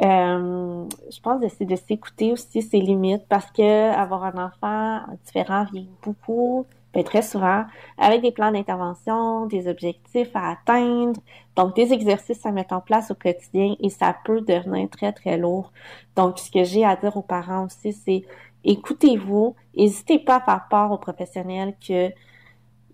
Euh, 0.01 0.85
je 1.11 1.21
pense 1.21 1.41
d'essayer 1.41 1.67
de 1.67 1.77
s'écouter 1.77 2.33
aussi 2.33 2.63
ses 2.63 2.81
limites 2.81 3.27
parce 3.29 3.51
que 3.51 3.91
avoir 3.91 4.25
un 4.25 4.47
enfant 4.47 5.01
différent 5.25 5.67
vient 5.73 5.87
beaucoup, 6.03 6.67
ben, 6.95 7.03
très 7.03 7.21
souvent, 7.21 7.65
avec 7.99 8.23
des 8.23 8.31
plans 8.31 8.53
d'intervention, 8.53 9.47
des 9.47 9.67
objectifs 9.69 10.31
à 10.35 10.51
atteindre, 10.53 11.21
donc 11.57 11.75
des 11.75 11.93
exercices 11.93 12.47
à 12.47 12.53
mettre 12.53 12.75
en 12.75 12.81
place 12.81 13.11
au 13.11 13.15
quotidien 13.15 13.75
et 13.81 13.91
ça 13.91 14.15
peut 14.25 14.41
devenir 14.41 14.89
très, 14.89 15.13
très 15.13 15.37
lourd. 15.37 15.73
Donc, 16.15 16.39
ce 16.39 16.51
que 16.51 16.63
j'ai 16.63 16.85
à 16.85 16.95
dire 16.95 17.17
aux 17.17 17.23
parents 17.23 17.67
aussi, 17.67 17.93
c'est 17.93 18.23
écoutez-vous, 18.65 19.57
n'hésitez 19.77 20.19
pas 20.19 20.37
à 20.37 20.41
faire 20.41 20.67
part 20.71 20.93
aux 20.93 20.99
professionnels 20.99 21.75
que 21.87 22.11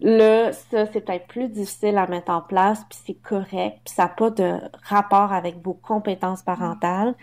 Là, 0.00 0.52
ça, 0.52 0.86
c'est 0.86 1.00
peut-être 1.00 1.26
plus 1.28 1.48
difficile 1.48 1.96
à 1.98 2.06
mettre 2.06 2.30
en 2.30 2.40
place, 2.40 2.84
puis 2.88 2.98
c'est 3.06 3.14
correct, 3.14 3.80
puis 3.84 3.94
ça 3.94 4.04
n'a 4.04 4.08
pas 4.08 4.30
de 4.30 4.58
rapport 4.82 5.32
avec 5.32 5.62
vos 5.62 5.74
compétences 5.74 6.42
parentales. 6.42 7.14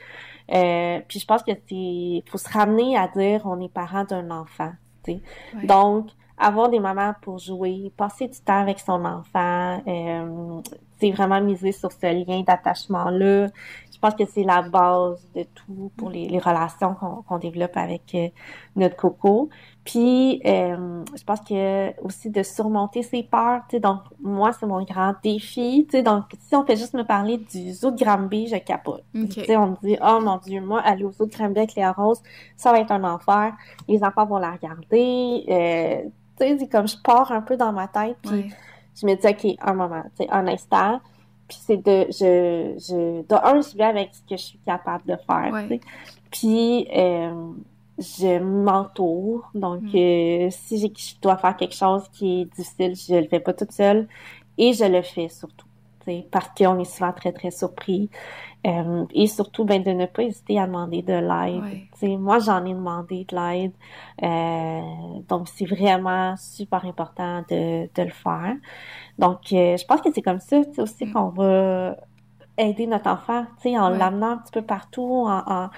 Euh, 0.54 1.00
puis 1.08 1.20
je 1.20 1.26
pense 1.26 1.44
que 1.44 1.52
c'est 1.70 2.24
faut 2.30 2.38
se 2.38 2.50
ramener 2.50 2.98
à 2.98 3.08
dire 3.08 3.42
on 3.46 3.60
est 3.62 3.72
parent 3.72 4.04
d'un 4.04 4.32
enfant. 4.32 4.72
sais. 5.06 5.22
Donc, 5.64 6.10
avoir 6.38 6.70
des 6.70 6.80
moments 6.80 7.14
pour 7.22 7.38
jouer, 7.38 7.92
passer 7.96 8.28
du 8.28 8.40
temps 8.40 8.62
avec 8.62 8.80
son 8.80 9.06
enfant, 9.06 9.82
euh, 9.88 10.62
c'est 11.00 11.12
vraiment 11.12 11.40
miser 11.40 11.72
sur 11.72 11.92
ce 11.92 12.06
lien 12.06 12.42
d'attachement-là. 12.42 13.48
Je 14.02 14.08
pense 14.08 14.16
que 14.16 14.26
c'est 14.34 14.44
la 14.44 14.64
base 14.64 15.28
de 15.36 15.44
tout 15.54 15.92
pour 15.96 16.10
les, 16.10 16.40
relations 16.40 16.96
qu'on 16.96 17.38
développe 17.38 17.78
avec 17.78 18.16
euh, 18.16 18.30
notre 18.76 18.96
coco. 18.96 19.50
Puis, 19.84 20.42
euh, 20.44 21.04
je 21.16 21.24
pense 21.24 21.42
que 21.42 22.00
aussi 22.04 22.32
de 22.32 22.42
surmonter 22.42 23.04
ses 23.04 23.22
peurs, 23.22 23.62
tu 23.70 23.76
sais, 23.76 23.80
donc 23.80 24.00
moi, 24.20 24.54
c'est 24.54 24.66
mon 24.66 24.84
grand 24.84 25.14
défi, 25.24 25.86
tu 25.88 25.98
sais, 25.98 26.04
donc 26.04 26.24
si 26.40 26.56
on 26.56 26.66
fait 26.66 26.78
juste 26.78 26.96
me 26.96 27.04
parler 27.04 27.38
du 27.38 27.74
zoo 27.74 27.92
de 27.92 28.04
Granby, 28.04 28.48
je 28.48 28.56
capote. 28.58 29.04
Tu 29.14 29.44
sais, 29.44 29.56
on 29.56 29.68
me 29.68 29.76
dit, 29.84 29.98
oh 30.04 30.20
mon 30.20 30.38
Dieu, 30.38 30.62
moi, 30.62 30.82
aller 30.82 31.04
au 31.04 31.12
zoo 31.12 31.28
de 31.28 31.32
Granby 31.32 31.60
avec 31.60 31.76
Léa 31.76 31.92
Rose, 31.92 32.24
ça 32.58 32.72
va 32.72 32.80
être 32.80 32.92
un 32.92 33.04
enfer, 33.04 33.54
les 33.88 34.04
enfants 34.04 34.26
vont 34.26 34.40
la 34.40 34.52
regarder, 34.52 35.46
euh, 35.48 36.10
tu 36.40 36.48
sais, 36.48 36.58
c'est 36.58 36.68
comme 36.68 36.88
je 36.88 36.98
pars 37.04 37.32
un 37.32 37.42
peu 37.42 37.56
dans 37.56 37.72
ma 37.72 37.88
tête, 37.88 38.18
puis 38.24 38.52
je 39.00 39.06
me 39.06 39.14
dis, 39.14 39.28
OK, 39.28 39.56
un 39.62 39.74
moment, 39.74 40.04
tu 40.18 40.26
sais, 40.26 40.32
un 40.32 40.48
instant, 40.48 41.02
puis 41.52 41.60
c'est 41.62 41.78
de, 41.78 42.06
je, 42.10 42.76
je, 42.80 43.28
de 43.28 43.36
un, 43.36 43.60
je 43.60 43.76
vais 43.76 43.84
avec 43.84 44.12
ce 44.14 44.22
que 44.22 44.38
je 44.38 44.42
suis 44.42 44.60
capable 44.66 45.04
de 45.06 45.18
faire. 45.28 45.80
Puis, 46.32 46.88
euh, 46.96 47.52
je 47.98 48.40
m'entoure. 48.40 49.50
Donc, 49.54 49.82
mm. 49.82 49.96
euh, 49.96 50.48
si 50.50 50.80
je 50.80 51.22
dois 51.22 51.36
faire 51.36 51.58
quelque 51.58 51.76
chose 51.76 52.04
qui 52.14 52.44
est 52.44 52.46
difficile, 52.56 52.96
je 52.96 53.20
le 53.20 53.28
fais 53.28 53.42
pas 53.42 53.54
toute 53.54 53.74
seule 53.74 54.08
et 54.58 54.72
je 54.72 54.86
le 54.86 55.02
fais 55.02 55.28
surtout. 55.28 55.68
Parce 56.32 56.48
qu'on 56.58 56.80
est 56.80 56.86
souvent 56.86 57.12
très, 57.12 57.34
très 57.34 57.52
surpris. 57.52 58.10
Euh, 58.66 59.06
et 59.14 59.26
surtout, 59.28 59.66
ben, 59.66 59.82
de 59.82 59.92
ne 59.92 60.06
pas 60.06 60.24
hésiter 60.24 60.60
à 60.60 60.68
demander 60.68 61.02
de 61.02 61.14
l'aide. 61.14 62.20
Moi, 62.20 62.40
j'en 62.40 62.64
ai 62.64 62.74
demandé 62.74 63.26
de 63.28 63.36
l'aide. 63.36 63.72
Euh, 64.22 65.20
donc, 65.28 65.48
c'est 65.48 65.66
vraiment 65.66 66.36
super 66.38 66.86
important 66.86 67.44
de, 67.50 67.90
de 67.94 68.04
le 68.04 68.12
faire. 68.12 68.56
Donc, 69.22 69.38
je 69.50 69.86
pense 69.86 70.02
que 70.02 70.12
c'est 70.14 70.22
comme 70.22 70.42
ça 70.42 70.60
aussi 70.78 71.06
mm. 71.06 71.14
qu'on 71.14 71.30
va 71.30 71.96
aider 72.58 72.88
notre 72.88 73.10
enfant, 73.10 73.46
en 73.66 73.90
l'amenant 73.90 74.32
un 74.32 74.38
petit 74.38 74.52
peu 74.52 74.62
partout, 74.62 75.26
en 75.28 75.70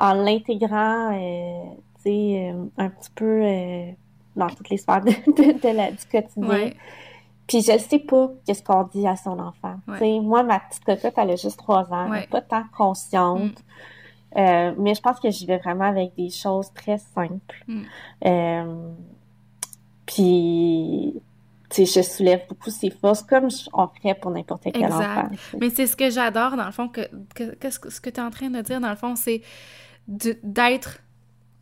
en 0.00 0.14
l'intégrant, 0.14 1.12
euh, 1.12 1.62
tu 1.96 2.02
sais, 2.02 2.52
euh, 2.52 2.64
un 2.78 2.88
petit 2.88 3.10
peu 3.14 3.42
euh, 3.44 3.90
dans 4.34 4.48
toutes 4.48 4.70
les 4.70 4.78
sphères 4.78 5.02
de, 5.02 5.76
la, 5.76 5.90
du 5.92 6.04
quotidien. 6.10 6.70
Puis 7.46 7.62
je 7.62 7.72
ne 7.72 7.78
sais 7.78 7.98
pas 7.98 8.30
qu'est-ce 8.46 8.62
qu'on 8.62 8.84
dit 8.84 9.06
à 9.06 9.16
son 9.16 9.38
enfant. 9.38 9.76
sais, 9.98 10.20
Moi, 10.20 10.42
ma 10.42 10.60
petite 10.60 10.84
cocotte, 10.84 11.14
elle 11.16 11.30
a 11.30 11.36
juste 11.36 11.58
trois 11.58 11.92
ans, 11.92 12.12
elle 12.12 12.20
n'est 12.20 12.26
pas 12.26 12.40
tant 12.40 12.64
consciente. 12.76 13.62
Mm. 14.34 14.74
mais 14.78 14.94
je 14.94 15.00
pense 15.00 15.20
que 15.20 15.30
j'y 15.30 15.46
vais 15.46 15.58
vraiment 15.58 15.84
avec 15.84 16.14
des 16.16 16.30
choses 16.30 16.72
très 16.72 16.98
simples. 16.98 17.64
Mm. 17.66 18.94
puis 20.06 21.20
sais, 21.70 22.02
je 22.02 22.06
soulève 22.06 22.42
beaucoup 22.48 22.70
ses 22.70 22.90
forces 22.90 23.22
comme 23.22 23.48
on 23.72 23.88
ferait 23.88 24.14
pour 24.14 24.30
n'importe 24.30 24.64
quel 24.72 24.84
enfant. 24.84 25.28
Mais 25.60 25.70
c'est 25.70 25.86
ce 25.86 25.96
que 25.96 26.10
j'adore, 26.10 26.56
dans 26.56 26.66
le 26.66 26.72
fond, 26.72 26.88
que, 26.88 27.08
que, 27.34 27.70
ce 27.70 28.00
que 28.00 28.10
tu 28.10 28.16
es 28.16 28.20
en 28.20 28.30
train 28.30 28.50
de 28.50 28.60
dire, 28.60 28.80
dans 28.80 28.90
le 28.90 28.96
fond, 28.96 29.16
c'est 29.16 29.42
d'être 30.08 30.98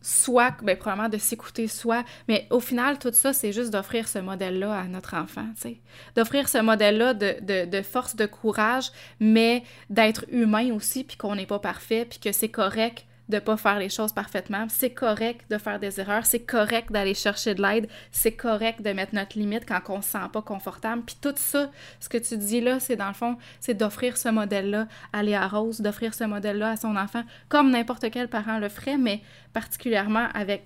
soi, 0.01 0.51
ben, 0.63 0.77
probablement 0.77 1.09
de 1.09 1.17
s'écouter 1.17 1.67
soi, 1.67 2.03
mais 2.27 2.47
au 2.51 2.59
final, 2.59 2.97
tout 2.99 3.11
ça, 3.13 3.33
c'est 3.33 3.51
juste 3.51 3.71
d'offrir 3.71 4.07
ce 4.07 4.19
modèle-là 4.19 4.73
à 4.73 4.83
notre 4.85 5.15
enfant, 5.15 5.45
tu 5.55 5.61
sais. 5.61 5.81
D'offrir 6.15 6.47
ce 6.47 6.59
modèle-là 6.59 7.13
de, 7.13 7.35
de, 7.41 7.65
de, 7.65 7.81
force, 7.81 8.15
de 8.15 8.25
courage, 8.25 8.91
mais 9.19 9.63
d'être 9.89 10.25
humain 10.29 10.73
aussi, 10.73 11.03
puis 11.03 11.17
qu'on 11.17 11.35
n'est 11.35 11.45
pas 11.45 11.59
parfait, 11.59 12.05
puis 12.05 12.19
que 12.19 12.31
c'est 12.31 12.49
correct 12.49 13.05
de 13.29 13.39
pas 13.39 13.57
faire 13.57 13.79
les 13.79 13.89
choses 13.89 14.11
parfaitement. 14.11 14.67
C'est 14.69 14.89
correct 14.89 15.45
de 15.49 15.57
faire 15.57 15.79
des 15.79 15.99
erreurs, 15.99 16.25
c'est 16.25 16.39
correct 16.39 16.91
d'aller 16.91 17.13
chercher 17.13 17.55
de 17.55 17.61
l'aide, 17.61 17.87
c'est 18.11 18.31
correct 18.31 18.81
de 18.81 18.91
mettre 18.91 19.15
notre 19.15 19.37
limite 19.37 19.65
quand 19.67 19.81
on 19.89 20.01
se 20.01 20.09
sent 20.09 20.17
pas 20.33 20.41
confortable. 20.41 21.03
Puis 21.05 21.17
tout 21.21 21.33
ça, 21.35 21.69
ce 21.99 22.09
que 22.09 22.17
tu 22.17 22.37
dis 22.37 22.61
là, 22.61 22.79
c'est 22.79 22.95
dans 22.95 23.07
le 23.07 23.13
fond, 23.13 23.37
c'est 23.59 23.75
d'offrir 23.75 24.17
ce 24.17 24.29
modèle-là 24.29 24.87
à 25.13 25.23
Léa 25.23 25.47
Rose, 25.47 25.79
d'offrir 25.81 26.13
ce 26.13 26.23
modèle-là 26.23 26.71
à 26.71 26.77
son 26.77 26.95
enfant, 26.95 27.23
comme 27.47 27.71
n'importe 27.71 28.09
quel 28.11 28.27
parent 28.27 28.59
le 28.59 28.69
ferait, 28.69 28.97
mais 28.97 29.21
particulièrement 29.53 30.27
avec 30.33 30.65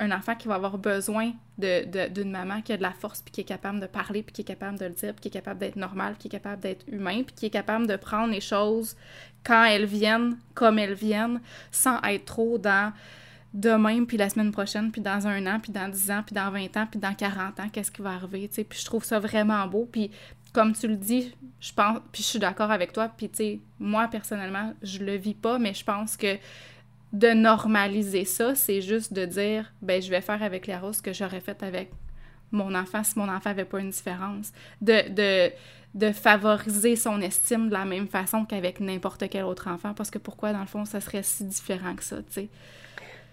un 0.00 0.10
enfant 0.12 0.34
qui 0.34 0.48
va 0.48 0.54
avoir 0.54 0.78
besoin 0.78 1.32
d'une 1.58 2.30
maman 2.30 2.62
qui 2.62 2.72
a 2.72 2.78
de 2.78 2.82
la 2.82 2.92
force, 2.92 3.20
puis 3.20 3.30
qui 3.30 3.40
est 3.42 3.44
capable 3.44 3.80
de 3.80 3.86
parler, 3.86 4.22
puis 4.22 4.32
qui 4.32 4.40
est 4.40 4.44
capable 4.44 4.78
de 4.78 4.86
le 4.86 4.92
dire, 4.92 5.12
puis 5.12 5.20
qui 5.20 5.28
est 5.28 5.30
capable 5.30 5.60
d'être 5.60 5.76
normal, 5.76 6.14
puis 6.14 6.22
qui 6.22 6.26
est 6.28 6.38
capable 6.40 6.62
d'être 6.62 6.86
humain, 6.88 7.22
puis 7.22 7.34
qui 7.34 7.46
est 7.46 7.50
capable 7.50 7.86
de 7.86 7.96
prendre 7.96 8.32
les 8.32 8.40
choses 8.40 8.96
quand 9.44 9.64
elles 9.64 9.84
viennent, 9.84 10.38
comme 10.54 10.78
elles 10.78 10.94
viennent, 10.94 11.40
sans 11.70 12.00
être 12.02 12.24
trop 12.24 12.56
dans 12.56 12.92
demain, 13.52 14.04
puis 14.04 14.16
la 14.16 14.30
semaine 14.30 14.52
prochaine, 14.52 14.90
puis 14.90 15.02
dans 15.02 15.26
un 15.26 15.46
an, 15.46 15.60
puis 15.60 15.72
dans 15.72 15.88
10 15.88 16.10
ans, 16.10 16.22
puis 16.24 16.34
dans 16.34 16.50
20 16.50 16.76
ans, 16.78 16.86
puis 16.90 16.98
dans 16.98 17.14
40 17.14 17.60
ans, 17.60 17.68
qu'est-ce 17.70 17.90
qui 17.90 18.00
va 18.00 18.12
arriver, 18.12 18.48
tu 18.48 18.54
sais. 18.54 18.64
Puis 18.64 18.78
je 18.80 18.84
trouve 18.86 19.04
ça 19.04 19.18
vraiment 19.18 19.66
beau. 19.66 19.86
Puis 19.90 20.10
comme 20.52 20.72
tu 20.72 20.88
le 20.88 20.96
dis, 20.96 21.34
je 21.60 21.72
pense, 21.74 21.98
puis 22.10 22.22
je 22.22 22.28
suis 22.28 22.38
d'accord 22.38 22.70
avec 22.70 22.92
toi, 22.92 23.08
puis 23.14 23.28
tu 23.28 23.36
sais, 23.36 23.60
moi, 23.78 24.08
personnellement, 24.08 24.72
je 24.82 25.00
le 25.00 25.16
vis 25.16 25.34
pas, 25.34 25.58
mais 25.58 25.74
je 25.74 25.84
pense 25.84 26.16
que 26.16 26.38
de 27.12 27.28
normaliser 27.28 28.24
ça, 28.24 28.54
c'est 28.54 28.80
juste 28.80 29.12
de 29.12 29.24
dire, 29.24 29.72
ben, 29.82 30.00
je 30.00 30.10
vais 30.10 30.20
faire 30.20 30.42
avec 30.42 30.70
roses 30.80 30.98
ce 30.98 31.02
que 31.02 31.12
j'aurais 31.12 31.40
fait 31.40 31.62
avec 31.62 31.90
mon 32.52 32.74
enfant 32.74 33.02
si 33.04 33.18
mon 33.18 33.28
enfant 33.28 33.50
avait 33.50 33.64
pas 33.64 33.80
une 33.80 33.90
différence. 33.90 34.52
De, 34.80 35.08
de, 35.10 35.52
de 35.94 36.12
favoriser 36.12 36.96
son 36.96 37.20
estime 37.20 37.68
de 37.68 37.72
la 37.74 37.84
même 37.84 38.08
façon 38.08 38.44
qu'avec 38.44 38.80
n'importe 38.80 39.28
quel 39.28 39.44
autre 39.44 39.68
enfant, 39.68 39.94
parce 39.94 40.10
que 40.10 40.18
pourquoi, 40.18 40.52
dans 40.52 40.60
le 40.60 40.66
fond, 40.66 40.84
ça 40.84 41.00
serait 41.00 41.22
si 41.22 41.44
différent 41.44 41.94
que 41.96 42.04
ça, 42.04 42.18
tu 42.18 42.32
sais? 42.32 42.48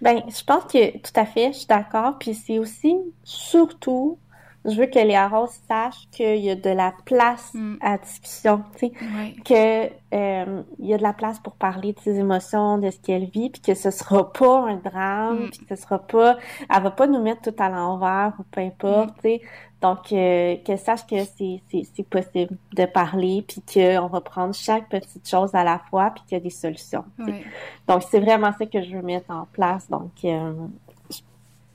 Ben, 0.01 0.23
je 0.29 0.43
pense 0.43 0.65
que 0.65 0.97
tout 0.99 1.11
à 1.19 1.25
fait, 1.25 1.53
je 1.53 1.59
suis 1.59 1.67
d'accord. 1.67 2.17
Puis 2.19 2.35
c'est 2.35 2.59
aussi, 2.59 2.95
surtout, 3.23 4.19
je 4.67 4.77
veux 4.79 4.85
que 4.87 4.99
les 4.99 5.17
Rose 5.25 5.49
sachent 5.67 6.07
qu'il 6.11 6.37
y 6.37 6.49
a 6.49 6.55
de 6.55 6.69
la 6.69 6.93
place 7.05 7.51
Mm. 7.53 7.75
à 7.81 7.97
discussion, 7.97 8.63
tu 8.77 8.87
sais, 8.87 8.91
Ouais. 9.01 9.35
que 9.45 9.91
euh, 10.15 10.61
il 10.79 10.85
y 10.87 10.93
a 10.93 10.97
de 10.97 11.03
la 11.03 11.13
place 11.13 11.39
pour 11.39 11.53
parler 11.55 11.93
de 11.93 11.99
ses 11.99 12.17
émotions, 12.19 12.77
de 12.77 12.89
ce 12.91 12.99
qu'elle 12.99 13.25
vit, 13.25 13.49
puis 13.49 13.61
que 13.61 13.73
ce 13.73 13.91
sera 13.91 14.31
pas 14.31 14.69
un 14.69 14.75
drame, 14.77 15.45
Mm. 15.45 15.49
puis 15.49 15.59
que 15.65 15.75
ce 15.75 15.81
sera 15.81 15.99
pas, 15.99 16.37
elle 16.73 16.83
va 16.83 16.91
pas 16.91 17.07
nous 17.07 17.21
mettre 17.21 17.51
tout 17.51 17.55
à 17.63 17.69
l'envers 17.69 18.33
ou 18.39 18.43
peu 18.51 18.61
importe, 18.61 19.15
tu 19.15 19.21
sais. 19.21 19.41
Donc 19.79 20.11
euh, 20.11 20.55
qu'elle 20.65 20.79
sache 20.79 21.05
que 21.05 21.23
c'est 21.37 21.61
c'est 21.69 21.83
c'est 21.95 22.03
possible 22.09 22.57
de 22.75 22.85
parler, 22.85 23.45
puis 23.47 23.61
que 23.61 23.99
on 23.99 24.07
va 24.07 24.21
prendre 24.21 24.53
chaque 24.55 24.89
petite 24.89 25.29
chose 25.29 25.53
à 25.53 25.63
la 25.63 25.79
fois, 25.89 26.09
puis 26.15 26.23
qu'il 26.25 26.37
y 26.37 26.41
a 26.41 26.43
des 26.43 26.49
solutions. 26.49 27.05
Donc, 27.87 28.01
c'est 28.09 28.19
vraiment 28.19 28.51
ça 28.57 28.65
que 28.65 28.81
je 28.81 28.95
veux 28.95 29.03
mettre 29.03 29.29
en 29.31 29.45
place. 29.53 29.87
Donc, 29.89 30.11
euh, 30.25 30.51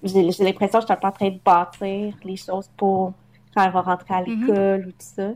j'ai 0.03 0.23
l'impression 0.45 0.79
que 0.79 0.83
je 0.83 0.87
suis 0.87 0.93
un 0.93 0.97
peu 0.97 1.07
en 1.07 1.13
train 1.13 1.29
de 1.31 1.39
bâtir 1.45 2.15
les 2.25 2.37
choses 2.37 2.69
pour 2.77 3.13
quand 3.55 3.63
elle 3.65 3.73
va 3.73 3.81
rentrer 3.83 4.15
à 4.15 4.21
Mhm. 4.23 4.27
l'école 4.47 4.81
ou 4.89 4.91
tout 4.91 4.97
ça. 4.99 5.29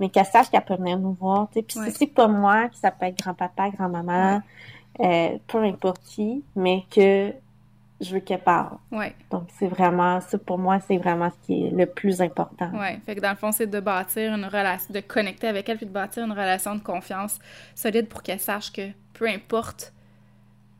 Mais 0.00 0.08
qu'elle 0.08 0.26
sache 0.26 0.48
qu'elle 0.50 0.64
peut 0.64 0.76
venir 0.76 0.98
nous 0.98 1.12
voir. 1.20 1.48
tu 1.52 1.54
sais. 1.58 1.62
Puis 1.62 1.78
Ouais. 1.80 1.90
si 1.90 1.96
c'est 1.96 2.06
pas 2.06 2.28
moi, 2.28 2.68
ça 2.72 2.90
peut 2.90 3.06
être 3.06 3.18
grand-papa, 3.20 3.70
grand-maman, 3.70 4.40
euh, 5.00 5.38
peu 5.46 5.62
importe 5.64 6.00
qui, 6.04 6.44
mais 6.54 6.84
que 6.90 7.32
je 8.00 8.14
veux 8.14 8.20
qu'elle 8.20 8.38
parle. 8.42 8.76
Ouais. 8.92 9.12
Donc, 9.28 9.48
c'est 9.58 9.66
vraiment, 9.66 10.20
ça 10.20 10.38
pour 10.38 10.56
moi, 10.56 10.78
c'est 10.86 10.98
vraiment 10.98 11.30
ce 11.30 11.46
qui 11.46 11.66
est 11.66 11.70
le 11.70 11.84
plus 11.86 12.22
important. 12.22 12.70
Ouais, 12.78 13.00
fait 13.04 13.16
que 13.16 13.20
dans 13.20 13.30
le 13.30 13.36
fond, 13.36 13.50
c'est 13.50 13.66
de 13.66 13.80
bâtir 13.80 14.32
une 14.32 14.44
relation, 14.44 14.94
de 14.94 15.00
connecter 15.00 15.48
avec 15.48 15.68
elle, 15.68 15.78
puis 15.78 15.86
de 15.86 15.90
bâtir 15.92 16.24
une 16.24 16.30
relation 16.30 16.76
de 16.76 16.80
confiance 16.80 17.40
solide 17.74 18.06
pour 18.08 18.22
qu'elle 18.22 18.38
sache 18.38 18.72
que 18.72 18.82
peu 19.14 19.26
importe 19.28 19.92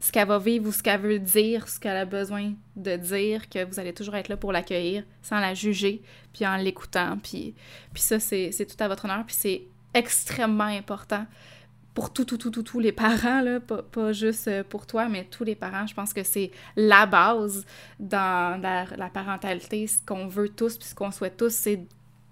ce 0.01 0.13
qu'elle 0.13 0.29
va 0.29 0.39
vivre 0.39 0.69
ou 0.69 0.73
ce 0.73 0.83
qu'elle 0.83 1.01
veut 1.01 1.19
dire, 1.19 1.69
ce 1.69 1.81
qu'elle 1.81 1.97
a 1.97 2.05
besoin 2.05 2.55
de 2.77 2.97
dire, 2.97 3.49
que 3.49 3.65
vous 3.65 3.81
allez 3.81 3.93
toujours 3.93 4.15
être 4.15 4.29
là 4.29 4.37
pour 4.37 4.53
l'accueillir 4.53 5.05
sans 5.23 5.41
la 5.41 5.55
juger, 5.55 6.03
puis 6.33 6.47
en 6.47 6.57
l'écoutant, 6.57 7.19
puis, 7.23 7.55
puis 7.93 8.03
ça, 8.03 8.21
c'est 8.21 8.51
tout 8.67 8.83
à 8.83 8.89
votre 8.89 9.05
honneur, 9.05 9.25
puis 9.27 9.37
c'est 9.39 9.63
extrêmement 9.95 10.65
important 10.65 11.27
pour 11.95 12.13
tout, 12.13 12.25
tout, 12.25 12.39
tout, 12.39 12.51
tout, 12.51 12.63
tous 12.63 12.79
les 12.79 12.93
parents, 12.93 13.41
là, 13.41 13.59
pas, 13.59 13.83
pas 13.83 14.13
juste 14.13 14.49
pour 14.69 14.87
toi, 14.87 15.09
mais 15.09 15.25
tous 15.25 15.43
les 15.43 15.57
parents, 15.57 15.85
je 15.85 15.95
pense 15.95 16.13
que 16.13 16.23
c'est 16.23 16.53
la 16.77 17.07
base 17.07 17.67
dans 17.99 18.61
la, 18.63 18.85
la 18.97 19.09
parentalité, 19.09 19.89
ce 19.89 19.99
qu'on 20.07 20.29
veut 20.29 20.49
tous, 20.49 20.79
puis 20.79 20.87
ce 20.87 20.95
qu'on 20.95 21.11
souhaite 21.11 21.37
tous, 21.37 21.53
c'est 21.53 21.81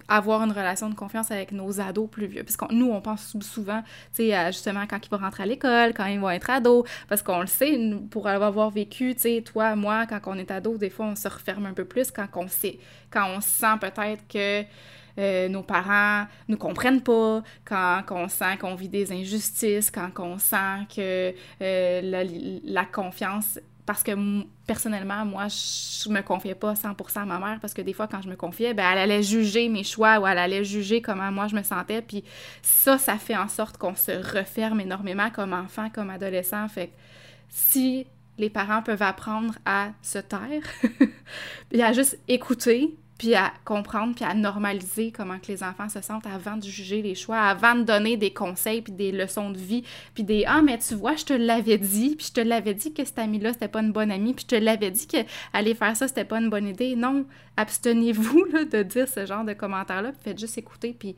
avoir 0.09 0.42
une 0.42 0.53
relation 0.53 0.88
de 0.88 0.95
confiance 0.95 1.31
avec 1.31 1.53
nos 1.53 1.81
ados 1.81 2.09
plus 2.11 2.27
vieux. 2.27 2.45
Parce 2.45 2.57
que 2.57 2.73
nous, 2.73 2.90
on 2.90 3.01
pense 3.01 3.27
sou- 3.29 3.40
souvent, 3.42 3.83
tu 4.14 4.29
sais, 4.29 4.47
justement 4.53 4.87
quand 4.88 4.99
ils 5.05 5.11
vont 5.11 5.19
rentrer 5.19 5.42
à 5.45 5.47
l'école, 5.47 5.95
quand 5.95 6.07
ils 6.07 6.21
vont 6.21 6.31
être 6.31 6.51
ados, 6.51 6.85
parce 7.09 7.23
qu'on 7.23 7.40
le 7.40 7.47
sait, 7.47 7.79
pour 8.11 8.29
avoir 8.29 8.71
vécu, 8.71 9.14
tu 9.14 9.21
sais, 9.23 9.42
toi, 9.42 9.77
moi, 9.77 10.07
quand 10.07 10.21
on 10.27 10.35
est 10.38 10.51
ado, 10.51 10.77
des 10.79 10.90
fois, 10.90 11.07
on 11.07 11.16
se 11.16 11.29
referme 11.29 11.66
un 11.66 11.73
peu 11.75 11.85
plus 11.85 12.11
quand 12.11 12.27
on 12.35 12.49
sait, 12.49 12.79
quand 13.11 13.27
on 13.37 13.40
sent 13.40 13.77
peut-être 13.81 14.27
que 14.29 14.64
euh, 15.19 15.49
nos 15.49 15.62
parents 15.62 16.27
nous 16.49 16.59
comprennent 16.59 17.01
pas, 17.01 17.42
quand 17.64 18.03
on 18.11 18.29
sent 18.29 18.59
qu'on 18.61 18.75
vit 18.75 18.88
des 18.90 19.12
injustices, 19.12 19.90
quand 19.90 20.11
on 20.19 20.38
sent 20.38 20.87
que 20.95 21.35
euh, 21.62 22.01
la, 22.03 22.23
la 22.64 22.85
confiance 22.85 23.59
parce 23.87 24.03
que 24.03 24.12
personnellement, 24.66 25.25
moi, 25.25 25.46
je 25.46 26.09
me 26.09 26.20
confiais 26.20 26.57
pas 26.57 26.75
100% 26.75 27.20
à 27.20 27.25
ma 27.25 27.38
mère 27.38 27.59
parce 27.61 27.72
que 27.72 27.83
des 27.83 27.92
fois, 27.92 28.09
quand 28.09 28.20
je 28.20 28.29
me 28.29 28.35
confiais, 28.35 28.75
ben, 28.75 28.85
elle 28.92 28.99
allait 28.99 29.22
juger 29.22 29.68
mes 29.68 29.85
choix 29.85 30.18
ou 30.18 30.27
elle 30.27 30.38
allait 30.38 30.64
juger 30.64 31.01
comment 31.01 31.31
moi 31.31 31.46
je 31.46 31.55
me 31.55 31.62
sentais. 31.62 32.03
Puis 32.03 32.25
ça, 32.62 32.99
ça 32.99 33.16
fait 33.16 33.37
en 33.37 33.49
sorte 33.49 33.79
qu'on 33.79 33.94
se 33.94 34.11
referme 34.37 34.81
énormément 34.81 35.31
comme 35.31 35.53
enfant, 35.53 35.88
comme 35.88 36.11
adolescent. 36.11 36.66
Fait 36.68 36.88
que 36.88 36.92
si 37.49 38.07
les 38.38 38.51
parents 38.51 38.83
peuvent 38.83 39.03
apprendre 39.03 39.55
à 39.64 39.90
se 40.03 40.18
taire, 40.18 40.64
puis 41.70 41.81
à 41.81 41.92
juste 41.92 42.18
écouter, 42.27 42.96
puis 43.18 43.35
à 43.35 43.52
comprendre, 43.64 44.14
puis 44.14 44.24
à 44.24 44.35
normaliser 44.35 45.11
comment 45.11 45.38
que 45.38 45.48
les 45.48 45.62
enfants 45.62 45.88
se 45.88 46.00
sentent 46.00 46.26
avant 46.26 46.57
de 46.57 46.64
juger 46.64 47.02
les 47.02 47.14
choix, 47.14 47.38
avant 47.38 47.74
de 47.74 47.83
donner 47.83 48.16
des 48.16 48.33
conseils, 48.33 48.83
puis 48.83 48.92
des 48.92 49.12
leçons 49.12 49.50
de 49.50 49.59
vie, 49.59 49.85
puis 50.14 50.24
des 50.24 50.44
«Ah, 50.46 50.62
mais 50.62 50.79
tu 50.79 50.94
vois, 50.94 51.16
je 51.16 51.24
te 51.24 51.33
l'avais 51.33 51.79
dit, 51.79 52.16
puis 52.16 52.26
je 52.26 52.33
te 52.33 52.40
l'avais 52.40 52.74
dit 52.74 52.92
que 52.92 53.05
cette 53.05 53.18
amie-là, 53.18 53.52
c'était 53.52 53.68
pas 53.68 53.81
une 53.81 53.92
bonne 53.92 54.11
amie, 54.11 54.35
puis 54.35 54.46
je 54.48 54.57
te 54.57 54.62
l'avais 54.62 54.90
dit 54.90 55.07
qu'aller 55.07 55.74
faire 55.74 55.96
ça, 55.96 56.09
c'était 56.09 56.24
pas 56.24 56.38
une 56.38 56.50
bonne 56.50 56.68
idée.» 56.68 56.94
Non, 56.96 57.24
abstenez-vous 57.57 58.46
de 58.70 58.83
dire 58.83 59.09
ce 59.09 59.24
genre 59.24 59.44
de 59.44 59.55
commentaires-là, 59.55 60.12
puis 60.12 60.20
faites 60.22 60.38
juste 60.38 60.59
écouter, 60.59 60.94
puis 60.98 61.16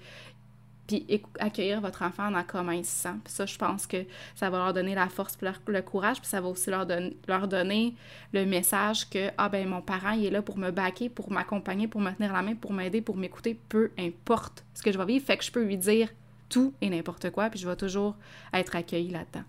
puis 0.89 1.07
accueillir 1.39 1.81
votre 1.81 2.03
enfant 2.03 2.31
dans 2.33 2.43
comment 2.43 2.73
il 2.73 2.85
se 2.85 3.03
sent. 3.03 3.15
Puis 3.23 3.33
ça, 3.33 3.47
je 3.47 3.57
pense 3.57 3.87
que 3.87 3.99
ça 4.35 4.51
va 4.51 4.59
leur 4.59 4.73
donner 4.73 4.97
la 4.97 5.09
force 5.09 5.39
le 5.41 5.81
courage, 5.83 6.19
puis 6.19 6.27
ça 6.27 6.41
va 6.41 6.49
aussi 6.49 6.71
leur, 6.71 6.87
don- 6.87 7.13
leur 7.29 7.47
donner 7.47 7.95
le 8.33 8.45
message 8.47 9.09
que, 9.09 9.31
ah 9.39 9.49
ben 9.49 9.69
mon 9.69 9.83
parent, 9.83 10.13
il 10.13 10.25
est 10.25 10.31
là 10.31 10.43
pour 10.43 10.59
me 10.59 10.71
baquer, 10.71 11.09
pour 11.09 11.31
m'accompagner, 11.31 11.87
pour 11.87 12.01
me 12.01 12.11
tenir 12.11 12.33
la 12.33 12.43
main, 12.43 12.55
pour 12.55 12.73
m'aider, 12.73 13.03
pour 13.03 13.17
m'écouter, 13.17 13.61
peu 13.69 13.91
importe 13.99 14.65
ce 14.75 14.83
que 14.83 14.91
je 14.91 14.99
vais 14.99 15.05
vivre, 15.05 15.25
fait 15.25 15.37
que 15.37 15.45
je 15.45 15.53
peux 15.53 15.63
lui 15.63 15.77
dire 15.77 16.09
tout 16.49 16.73
et 16.81 16.89
n'importe 16.89 17.31
quoi, 17.31 17.51
puis 17.51 17.61
je 17.61 17.69
vais 17.69 17.77
toujours 17.77 18.17
être 18.55 18.75
accueillie 18.75 19.11
là-dedans. 19.11 19.45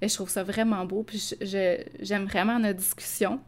Et 0.00 0.08
je 0.08 0.14
trouve 0.14 0.28
ça 0.28 0.42
vraiment 0.42 0.84
beau, 0.84 1.04
puis 1.04 1.32
j'aime 1.40 2.24
vraiment 2.24 2.58
notre 2.58 2.80
discussion. 2.80 3.40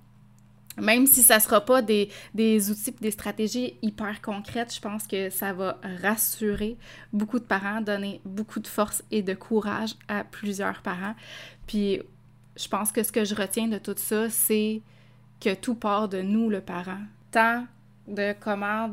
Même 0.81 1.07
si 1.07 1.23
ça 1.23 1.39
sera 1.39 1.61
pas 1.61 1.83
des, 1.83 2.09
des 2.35 2.71
outils 2.71 2.95
des 3.01 3.11
stratégies 3.11 3.75
hyper 3.83 4.21
concrètes, 4.21 4.75
je 4.75 4.81
pense 4.81 5.07
que 5.07 5.31
ça 5.31 5.53
va 5.53 5.79
rassurer 6.03 6.77
beaucoup 7.13 7.39
de 7.39 7.45
parents, 7.45 7.81
donner 7.81 8.21
beaucoup 8.25 8.61
de 8.61 8.67
force 8.67 9.03
et 9.11 9.23
de 9.23 9.35
courage 9.35 9.95
à 10.09 10.25
plusieurs 10.25 10.83
parents. 10.83 11.15
Puis 11.67 12.03
je 12.57 12.69
pense 12.69 12.93
que 12.93 13.03
ce 13.03 13.13
que 13.13 13.25
je 13.25 13.35
retiens 13.35 13.69
de 13.69 13.79
tout 13.79 13.95
ça, 13.97 14.29
c'est 14.31 14.83
que 15.41 15.55
tout 15.55 15.75
part 15.75 16.09
de 16.09 16.23
nous, 16.23 16.49
le 16.51 16.61
parent. 16.61 17.01
Tant 17.31 17.67
de 18.07 18.35
comment, 18.41 18.93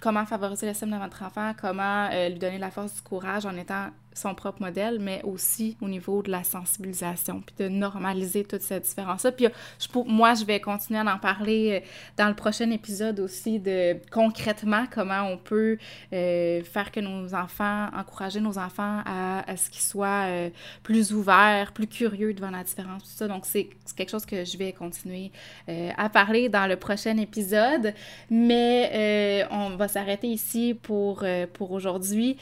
comment 0.00 0.26
favoriser 0.26 0.66
l'estime 0.66 0.90
de 0.90 0.96
votre 0.96 1.22
enfant, 1.22 1.52
comment 1.60 2.08
euh, 2.12 2.28
lui 2.28 2.38
donner 2.38 2.58
la 2.58 2.70
force 2.70 2.94
du 2.94 3.02
courage 3.02 3.46
en 3.46 3.56
étant 3.56 3.88
son 4.18 4.34
propre 4.34 4.62
modèle, 4.62 4.98
mais 5.00 5.20
aussi 5.24 5.76
au 5.80 5.88
niveau 5.88 6.22
de 6.22 6.30
la 6.30 6.44
sensibilisation, 6.44 7.40
puis 7.40 7.54
de 7.58 7.68
normaliser 7.68 8.44
toute 8.44 8.62
cette 8.62 8.84
différence-là. 8.84 9.32
Puis 9.32 9.46
pour, 9.92 10.06
moi, 10.06 10.34
je 10.34 10.44
vais 10.44 10.60
continuer 10.60 11.00
à 11.00 11.14
en 11.14 11.18
parler 11.18 11.80
euh, 11.82 11.86
dans 12.16 12.28
le 12.28 12.34
prochain 12.34 12.70
épisode 12.70 13.20
aussi 13.20 13.58
de 13.58 13.96
concrètement 14.10 14.84
comment 14.90 15.22
on 15.22 15.36
peut 15.36 15.78
euh, 16.12 16.62
faire 16.64 16.90
que 16.92 17.00
nos 17.00 17.34
enfants, 17.34 17.88
encourager 17.96 18.40
nos 18.40 18.58
enfants 18.58 19.02
à, 19.06 19.56
ce 19.56 19.70
qu'ils 19.70 19.82
soient 19.82 20.26
euh, 20.26 20.50
plus 20.82 21.12
ouverts, 21.12 21.72
plus 21.72 21.86
curieux 21.86 22.34
devant 22.34 22.50
la 22.50 22.64
différence, 22.64 23.04
tout 23.04 23.16
ça. 23.16 23.28
Donc, 23.28 23.46
c'est 23.46 23.68
quelque 23.96 24.10
chose 24.10 24.26
que 24.26 24.44
je 24.44 24.56
vais 24.56 24.72
continuer 24.72 25.30
euh, 25.68 25.90
à 25.96 26.08
parler 26.08 26.48
dans 26.48 26.66
le 26.66 26.76
prochain 26.76 27.16
épisode. 27.16 27.94
Mais 28.30 28.90
euh, 28.92 29.48
on 29.50 29.76
va 29.76 29.88
s'arrêter 29.88 30.28
ici 30.28 30.78
pour, 30.80 31.22
euh, 31.22 31.46
pour 31.52 31.72
aujourd'hui. 31.72 32.36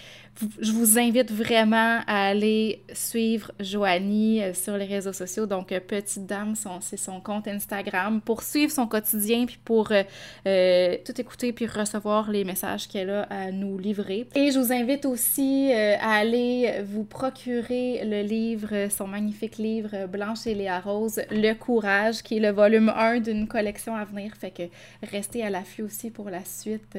Je 0.59 0.73
vous 0.73 0.99
invite 0.99 1.33
vraiment 1.33 2.01
à 2.07 2.29
aller 2.29 2.83
suivre 2.93 3.53
Joanie 3.59 4.43
euh, 4.43 4.55
sur 4.55 4.77
les 4.77 4.85
réseaux 4.85 5.13
sociaux. 5.13 5.47
Donc, 5.47 5.73
euh, 5.73 5.81
Petite 5.81 6.27
Dame, 6.27 6.55
c'est 6.81 6.99
son 6.99 7.21
compte 7.21 7.49
Instagram 7.49 8.21
pour 8.21 8.43
suivre 8.43 8.71
son 8.71 8.87
quotidien 8.87 9.47
puis 9.47 9.59
pour 9.65 9.91
euh, 9.93 10.97
tout 11.05 11.21
écouter 11.21 11.53
puis 11.53 11.67
recevoir 11.67 12.31
les 12.31 12.45
messages 12.45 12.89
qu'elle 12.89 13.11
a 13.11 13.23
à 13.25 13.51
nous 13.51 13.79
livrer. 13.79 14.27
Et 14.35 14.51
je 14.51 14.59
vous 14.59 14.73
invite 14.73 15.07
aussi 15.07 15.73
à 15.73 16.17
aller 16.17 16.83
vous 16.85 17.05
procurer 17.05 18.03
le 18.05 18.23
livre, 18.23 18.89
son 18.91 19.07
magnifique 19.07 19.57
livre 19.57 20.07
Blanche 20.07 20.47
et 20.47 20.55
Léa 20.55 20.81
Rose, 20.81 21.21
Le 21.31 21.55
Courage, 21.55 22.23
qui 22.23 22.37
est 22.37 22.41
le 22.41 22.51
volume 22.51 22.93
1 22.95 23.21
d'une 23.21 23.49
collection 23.49 23.95
à 23.95 24.05
venir. 24.05 24.33
Fait 24.39 24.51
que 24.51 24.65
restez 25.11 25.43
à 25.43 25.51
l'affût 25.51 25.83
aussi 25.83 26.11
pour 26.11 26.31
la 26.31 26.45
suite, 26.45 26.99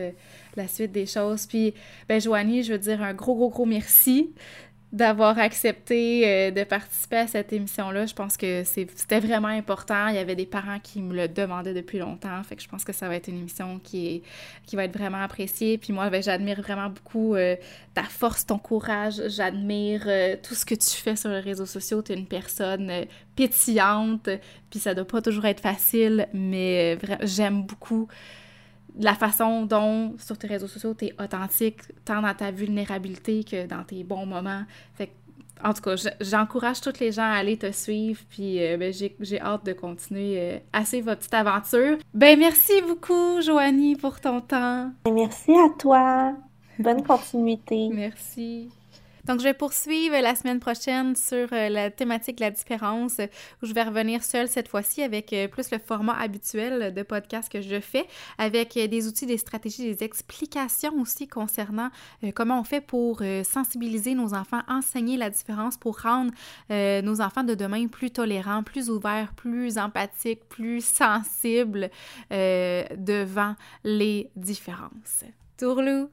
la 0.55 0.67
suite 0.67 0.91
des 0.91 1.05
choses. 1.05 1.45
Puis, 1.45 1.73
ben, 2.07 2.19
Joanie, 2.19 2.63
je 2.63 2.73
veux 2.73 2.79
dire 2.79 3.01
un 3.01 3.13
gros, 3.13 3.26
gros, 3.35 3.49
gros 3.49 3.65
merci 3.65 4.33
d'avoir 4.93 5.37
accepté 5.37 6.23
euh, 6.25 6.51
de 6.51 6.63
participer 6.63 7.17
à 7.17 7.27
cette 7.27 7.51
émission-là. 7.51 8.05
Je 8.05 8.13
pense 8.13 8.37
que 8.37 8.63
c'était 8.63 9.19
vraiment 9.19 9.49
important. 9.49 10.07
Il 10.07 10.15
y 10.15 10.17
avait 10.17 10.35
des 10.35 10.45
parents 10.45 10.79
qui 10.81 11.01
me 11.01 11.13
le 11.13 11.27
demandaient 11.27 11.73
depuis 11.73 11.99
longtemps. 11.99 12.41
Fait 12.43 12.55
que 12.55 12.61
je 12.61 12.69
pense 12.69 12.85
que 12.85 12.93
ça 12.93 13.09
va 13.09 13.15
être 13.15 13.27
une 13.27 13.37
émission 13.37 13.79
qui, 13.83 14.07
est, 14.07 14.23
qui 14.65 14.77
va 14.77 14.85
être 14.85 14.97
vraiment 14.97 15.21
appréciée. 15.21 15.77
Puis 15.77 15.91
moi, 15.91 16.09
ben, 16.09 16.23
j'admire 16.23 16.61
vraiment 16.61 16.89
beaucoup 16.89 17.35
euh, 17.35 17.57
ta 17.93 18.03
force, 18.03 18.45
ton 18.45 18.57
courage. 18.57 19.21
J'admire 19.27 20.03
euh, 20.07 20.37
tout 20.41 20.55
ce 20.55 20.65
que 20.65 20.75
tu 20.75 20.91
fais 20.91 21.17
sur 21.17 21.31
les 21.31 21.41
réseaux 21.41 21.65
sociaux. 21.65 22.01
Tu 22.01 22.13
es 22.13 22.15
une 22.15 22.25
personne 22.25 22.89
pétillante. 23.35 24.29
Puis 24.69 24.79
ça 24.79 24.93
doit 24.93 25.05
pas 25.05 25.21
toujours 25.21 25.45
être 25.45 25.61
facile, 25.61 26.29
mais 26.33 26.97
j'aime 27.23 27.63
beaucoup 27.63 28.07
la 28.99 29.13
façon 29.13 29.65
dont 29.65 30.15
sur 30.17 30.37
tes 30.37 30.47
réseaux 30.47 30.67
sociaux, 30.67 30.93
tu 30.93 31.05
es 31.05 31.13
authentique, 31.21 31.81
tant 32.05 32.21
dans 32.21 32.33
ta 32.33 32.51
vulnérabilité 32.51 33.43
que 33.43 33.65
dans 33.65 33.83
tes 33.83 34.03
bons 34.03 34.25
moments. 34.25 34.63
Fait 34.95 35.11
en 35.63 35.73
tout 35.73 35.81
cas, 35.81 35.95
j'encourage 36.21 36.81
toutes 36.81 36.99
les 36.99 37.11
gens 37.11 37.23
à 37.23 37.35
aller 37.37 37.57
te 37.57 37.71
suivre, 37.71 38.19
puis 38.29 38.63
euh, 38.63 38.77
ben, 38.77 38.93
j'ai 38.93 39.41
hâte 39.41 39.65
de 39.65 39.73
continuer 39.73 40.35
euh, 40.37 40.59
à 40.71 40.85
suivre 40.85 41.05
votre 41.05 41.19
petite 41.19 41.33
aventure. 41.33 41.97
Ben 42.13 42.37
merci 42.37 42.73
beaucoup, 42.87 43.41
Joanie, 43.41 43.95
pour 43.95 44.19
ton 44.19 44.41
temps. 44.41 44.91
Merci 45.11 45.53
à 45.53 45.69
toi. 45.79 46.33
Bonne 46.79 47.03
continuité. 47.03 47.89
Merci. 47.91 48.69
Donc, 49.27 49.39
je 49.39 49.43
vais 49.43 49.53
poursuivre 49.53 50.15
la 50.17 50.35
semaine 50.35 50.61
prochaine 50.61 51.13
sur 51.15 51.51
euh, 51.51 51.67
la 51.67 51.91
thématique 51.91 52.37
de 52.37 52.43
la 52.43 52.51
différence, 52.51 53.19
où 53.61 53.65
je 53.65 53.73
vais 53.73 53.83
revenir 53.83 54.23
seule 54.23 54.47
cette 54.47 54.69
fois-ci 54.69 55.03
avec 55.03 55.33
euh, 55.33 55.49
plus 55.49 55.69
le 55.71 55.79
format 55.79 56.17
habituel 56.17 56.93
de 56.93 57.03
podcast 57.03 57.51
que 57.51 57.61
je 57.61 57.81
fais, 57.81 58.05
avec 58.37 58.77
euh, 58.77 58.87
des 58.87 59.05
outils, 59.05 59.25
des 59.25 59.37
stratégies, 59.37 59.83
des 59.83 60.05
explications 60.05 60.93
aussi 61.01 61.27
concernant 61.27 61.89
comment 62.35 62.59
on 62.59 62.63
fait 62.63 62.79
pour 62.79 63.21
sensibiliser 63.43 64.15
nos 64.15 64.33
enfants, 64.33 64.61
enseigner 64.67 65.17
la 65.17 65.29
différence 65.29 65.77
pour 65.77 65.99
rendre 66.01 66.31
nos 66.69 67.21
enfants 67.21 67.43
de 67.43 67.55
demain 67.55 67.87
plus 67.87 68.11
tolérants, 68.11 68.63
plus 68.63 68.89
ouverts, 68.89 69.33
plus 69.33 69.77
empathiques, 69.77 70.47
plus 70.47 70.83
sensibles 70.83 71.89
devant 72.29 73.55
les 73.83 74.29
différences. 74.35 75.23
Tourlou! 75.57 76.09